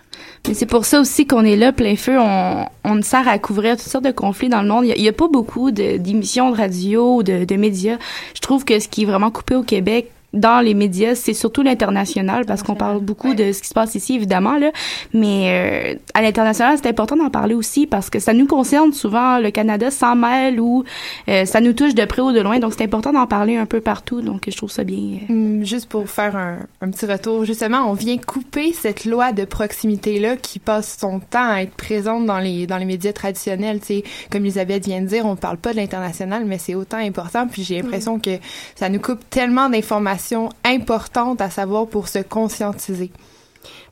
[0.48, 2.18] Mais c'est pour ça aussi qu'on est là, plein feu.
[2.20, 4.86] On, on sert à couvrir toutes sortes de conflits dans le monde.
[4.86, 7.98] Il y a, pas beaucoup de- d'émissions de, radio de médias.
[8.34, 11.64] Je trouve que ce qui est vraiment coupé au Québec dans les médias, c'est surtout
[11.64, 14.72] l'international parce qu'on parle beaucoup de ce qui se passe ici, évidemment, là.
[15.14, 19.40] Mais euh, à l'international, c'est important d'en parler aussi parce que ça nous concerne souvent.
[19.40, 20.84] Le Canada s'en mêle ou
[21.30, 22.60] euh, ça nous touche de près ou de loin.
[22.60, 24.22] Donc, c'est important d'en parler un peu partout.
[24.22, 24.98] Donc, je trouve ça bien.
[25.30, 29.32] euh, Hum, Juste pour faire un, un petit retour, justement, on vient couper cette loi
[29.32, 33.80] de proximité-là qui passe son temps à être présente dans les, dans les médias traditionnels.
[33.80, 36.98] Tu sais, comme Elisabeth vient de dire, on parle pas de l'international, mais c'est autant
[36.98, 37.48] important.
[37.48, 38.32] Puis j'ai l'impression que
[38.76, 40.19] ça nous coupe tellement d'informations
[40.64, 43.12] importantes à savoir pour se conscientiser.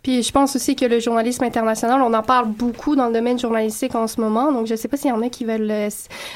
[0.03, 3.37] Puis je pense aussi que le journalisme international, on en parle beaucoup dans le domaine
[3.37, 4.53] journalistique en ce moment.
[4.53, 5.69] Donc je sais pas s'il y en a qui veulent.
[5.69, 5.89] euh,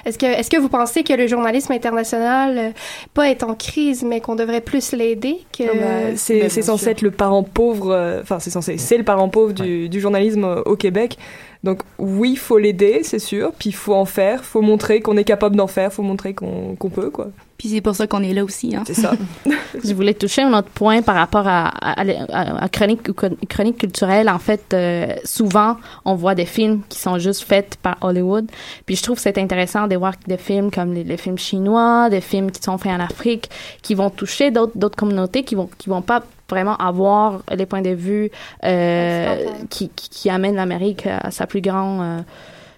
[0.06, 2.70] Est-ce que est-ce que vous pensez que le journalisme international euh,
[3.14, 7.02] pas est en crise, mais qu'on devrait plus l'aider que Ah bah, c'est censé être
[7.02, 10.76] le parent pauvre, euh, enfin c'est censé, c'est le parent pauvre du, du journalisme au
[10.76, 11.18] Québec.
[11.64, 13.54] Donc oui, il faut l'aider, c'est sûr.
[13.58, 16.76] Puis il faut en faire, faut montrer qu'on est capable d'en faire, faut montrer qu'on
[16.76, 17.28] qu'on peut quoi.
[17.62, 18.76] Puis c'est pour ça qu'on est là aussi.
[18.76, 18.82] Hein.
[18.88, 19.12] C'est ça.
[19.86, 23.02] Je voulais toucher un autre point par rapport à, à, à- à chronique,
[23.48, 24.30] chronique culturelle.
[24.32, 28.50] En fait, euh, souvent, on voit des films qui sont juste faits par Hollywood.
[28.88, 32.10] Puis je trouve que c'est intéressant de voir des films comme les, les films chinois,
[32.10, 33.52] des films qui sont faits en Afrique,
[33.84, 37.84] qui vont toucher d'autres d'autres communautés, qui vont qui vont pas vraiment avoir les points
[37.84, 38.32] de vue
[38.66, 39.36] euh,
[39.70, 42.22] qui, qui, qui amènent l'Amérique à sa plus grande euh,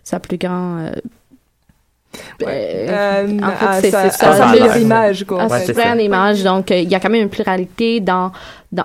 [0.04, 0.92] sa plus grande
[2.48, 4.02] euh, Euh, en fait, à c'est ça.
[4.02, 5.74] à sa C'est- meilleure image, quoi, À en sa fait.
[5.74, 6.44] meilleure image.
[6.44, 7.00] Donc, euh, il y a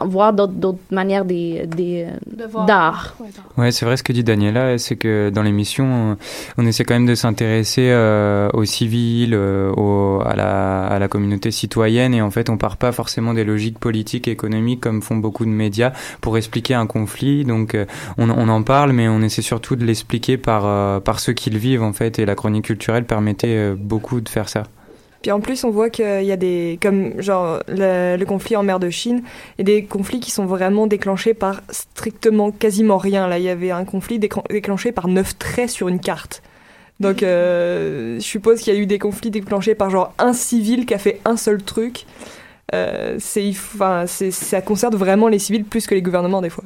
[0.07, 2.07] voir d'autres d'autres manières des, des,
[2.41, 2.67] euh, voir.
[2.67, 3.17] d'art.
[3.57, 6.17] Ouais, c'est vrai ce que dit Daniela, c'est que dans l'émission,
[6.57, 10.99] on, on essaie quand même de s'intéresser euh, aux civils, euh, au- à, la, à
[10.99, 15.03] la communauté citoyenne, et en fait, on part pas forcément des logiques politiques, économiques, comme
[15.03, 17.45] font beaucoup de médias, pour expliquer un conflit.
[17.45, 17.87] Donc, euh,
[18.19, 21.51] on, on en parle, mais on essaie surtout de l'expliquer par, euh, par ceux qui
[21.51, 24.65] le vivent, en fait, et la chronique culturelle permettait euh, beaucoup de faire ça.
[25.23, 28.63] Puis en plus, on voit qu'il y a des, comme genre le, le conflit en
[28.63, 29.23] mer de Chine,
[29.59, 33.27] et des conflits qui sont vraiment déclenchés par strictement quasiment rien.
[33.27, 36.43] Là, il y avait un conflit déclen- déclenché par neuf traits sur une carte.
[37.01, 40.87] Donc, euh, je suppose qu'il y a eu des conflits déclenchés par genre un civil
[40.87, 42.07] qui a fait un seul truc.
[42.75, 46.65] Euh, c'est, enfin, ça concerne vraiment les civils plus que les gouvernements des fois.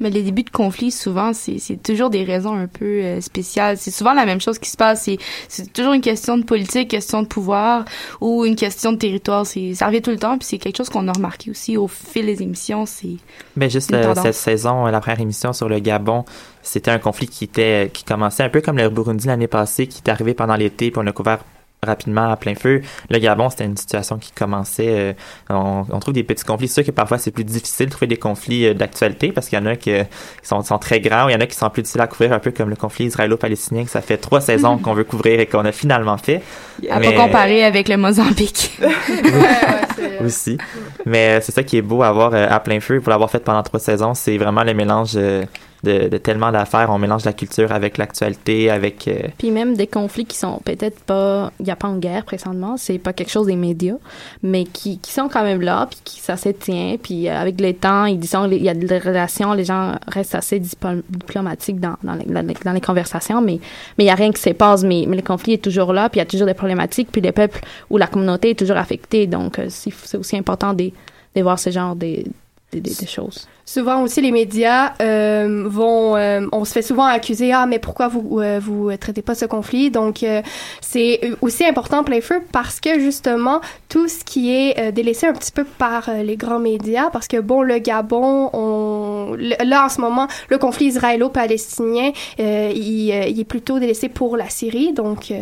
[0.00, 3.76] Mais les débuts de conflit, souvent, c'est c'est toujours des raisons un peu euh, spéciales.
[3.76, 5.02] C'est souvent la même chose qui se passe.
[5.02, 7.84] C'est c'est toujours une question de politique, question de pouvoir
[8.20, 9.46] ou une question de territoire.
[9.46, 10.38] C'est ça revient tout le temps.
[10.38, 12.86] Puis c'est quelque chose qu'on a remarqué aussi au fil des émissions.
[12.86, 13.16] C'est
[13.56, 16.24] Ben juste euh, cette saison, euh, la première émission sur le Gabon,
[16.62, 20.02] c'était un conflit qui était qui commençait un peu comme le Burundi l'année passée, qui
[20.04, 21.44] est arrivé pendant l'été, puis on l'a couvert
[21.82, 22.82] rapidement à plein feu.
[23.08, 24.88] Le Gabon, c'était une situation qui commençait.
[24.88, 25.12] euh,
[25.48, 26.68] on, on trouve des petits conflits.
[26.68, 29.58] C'est sûr que parfois c'est plus difficile de trouver des conflits euh, d'actualité parce qu'il
[29.58, 29.98] y en a qui, qui
[30.42, 32.38] sont, sont très grands, il y en a qui sont plus difficiles à couvrir, un
[32.38, 35.64] peu comme le conflit israélo-palestinien que ça fait trois saisons qu'on veut couvrir et qu'on
[35.64, 36.42] a finalement fait.
[36.90, 38.78] à Mais- pas comparer avec le Mozambique.
[40.24, 40.58] aussi.
[41.06, 43.30] Mais euh, c'est ça qui est beau à voir euh, à plein feu pour l'avoir
[43.30, 44.14] fait pendant trois saisons.
[44.14, 45.44] C'est vraiment le mélange euh,
[45.82, 46.90] de, tellement d'affaires.
[46.90, 49.08] On mélange la culture avec l'actualité, avec.
[49.08, 52.24] euh, Puis même des conflits qui sont peut-être pas, il n'y a pas en guerre
[52.24, 53.96] présentement, c'est pas quelque chose des médias,
[54.42, 57.60] mais qui, qui sont quand même là, puis qui ça se tient, puis euh, avec
[57.60, 61.96] le temps, ils disent il y a des relations, les gens restent assez diplomatiques dans,
[62.02, 63.58] dans, les, les- les conversations, mais
[63.98, 66.08] mais il y a rien qui se passe, mais, mais le conflit est toujours là,
[66.08, 67.60] puis il y a toujours des problématiques, puis le peuple
[67.90, 70.90] ou la communauté est toujours affectée, donc euh, c'est aussi important de,
[71.36, 72.24] de voir ce genre de,
[72.72, 73.48] de, de- de choses.
[73.66, 78.08] Souvent aussi les médias euh, vont, euh, on se fait souvent accuser ah mais pourquoi
[78.08, 79.90] vous euh, vous traitez pas ce conflit?
[79.92, 80.42] Donc euh,
[80.80, 85.32] c'est aussi important plein feu parce que justement tout ce qui est euh, délaissé un
[85.34, 89.88] petit peu par euh, les grands médias parce que bon le Gabon on là en
[89.88, 95.32] ce moment le conflit israélo-palestinien il, il est plutôt délaissé pour la Syrie donc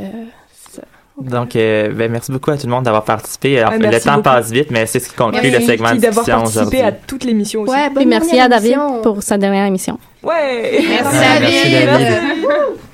[1.21, 3.59] Donc, euh, ben, merci beaucoup à tout le monde d'avoir participé.
[3.59, 4.23] Alors, Ouais, le merci temps beaucoup.
[4.25, 6.81] passe vite, mais c'est ce qui conclut le segment de d'avoir discussion participé aujourd'hui.
[6.81, 7.73] à toute l'émission aussi.
[7.73, 9.99] Ouais, Et merci à David pour sa dernière émission.
[10.23, 10.81] Ouais.
[10.89, 12.09] Merci, Merci, David.
[12.43, 12.88] Merci.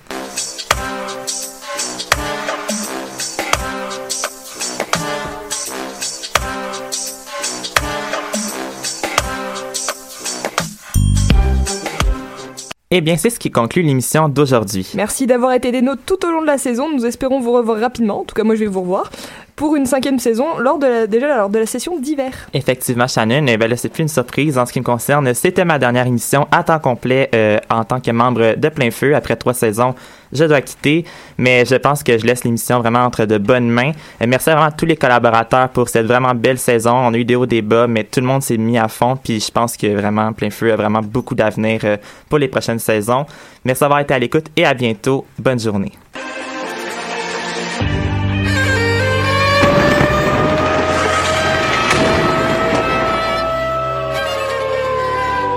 [12.97, 14.93] Eh bien, c'est ce qui conclut l'émission d'aujourd'hui.
[14.95, 16.89] Merci d'avoir été des nôtres tout au long de la saison.
[16.89, 18.21] Nous espérons vous revoir rapidement.
[18.21, 19.11] En tout cas, moi, je vais vous revoir
[19.57, 22.33] pour une cinquième saison lors de la, déjà lors de la session d'hiver.
[22.53, 25.33] Effectivement, Shannon, eh ben c'est plus une surprise en ce qui me concerne.
[25.35, 29.15] C'était ma dernière émission à temps complet euh, en tant que membre de Plein Feu.
[29.15, 29.95] Après trois saisons,
[30.33, 31.05] je dois quitter,
[31.39, 33.93] mais je pense que je laisse l'émission vraiment entre de bonnes mains.
[34.21, 36.93] Euh, merci vraiment à tous les collaborateurs pour cette vraiment belle saison.
[36.95, 39.17] On a eu des hauts, des bas, mais tout le monde s'est mis à fond,
[39.17, 41.97] puis je pense que vraiment Plein Feu a vraiment beaucoup d'avenir euh,
[42.29, 43.27] pour les prochaines saisons.
[43.65, 45.25] Merci d'avoir été à l'écoute et à bientôt.
[45.39, 45.93] Bonne journée.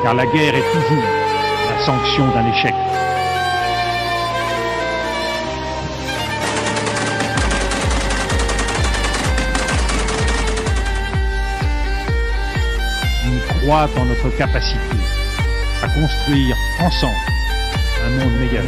[0.08, 1.03] Car la guerre est toujours
[1.70, 2.74] la sanction d'un échec.
[13.26, 14.80] On croit en notre capacité
[15.84, 17.14] à construire ensemble
[18.05, 18.64] un monde meilleur.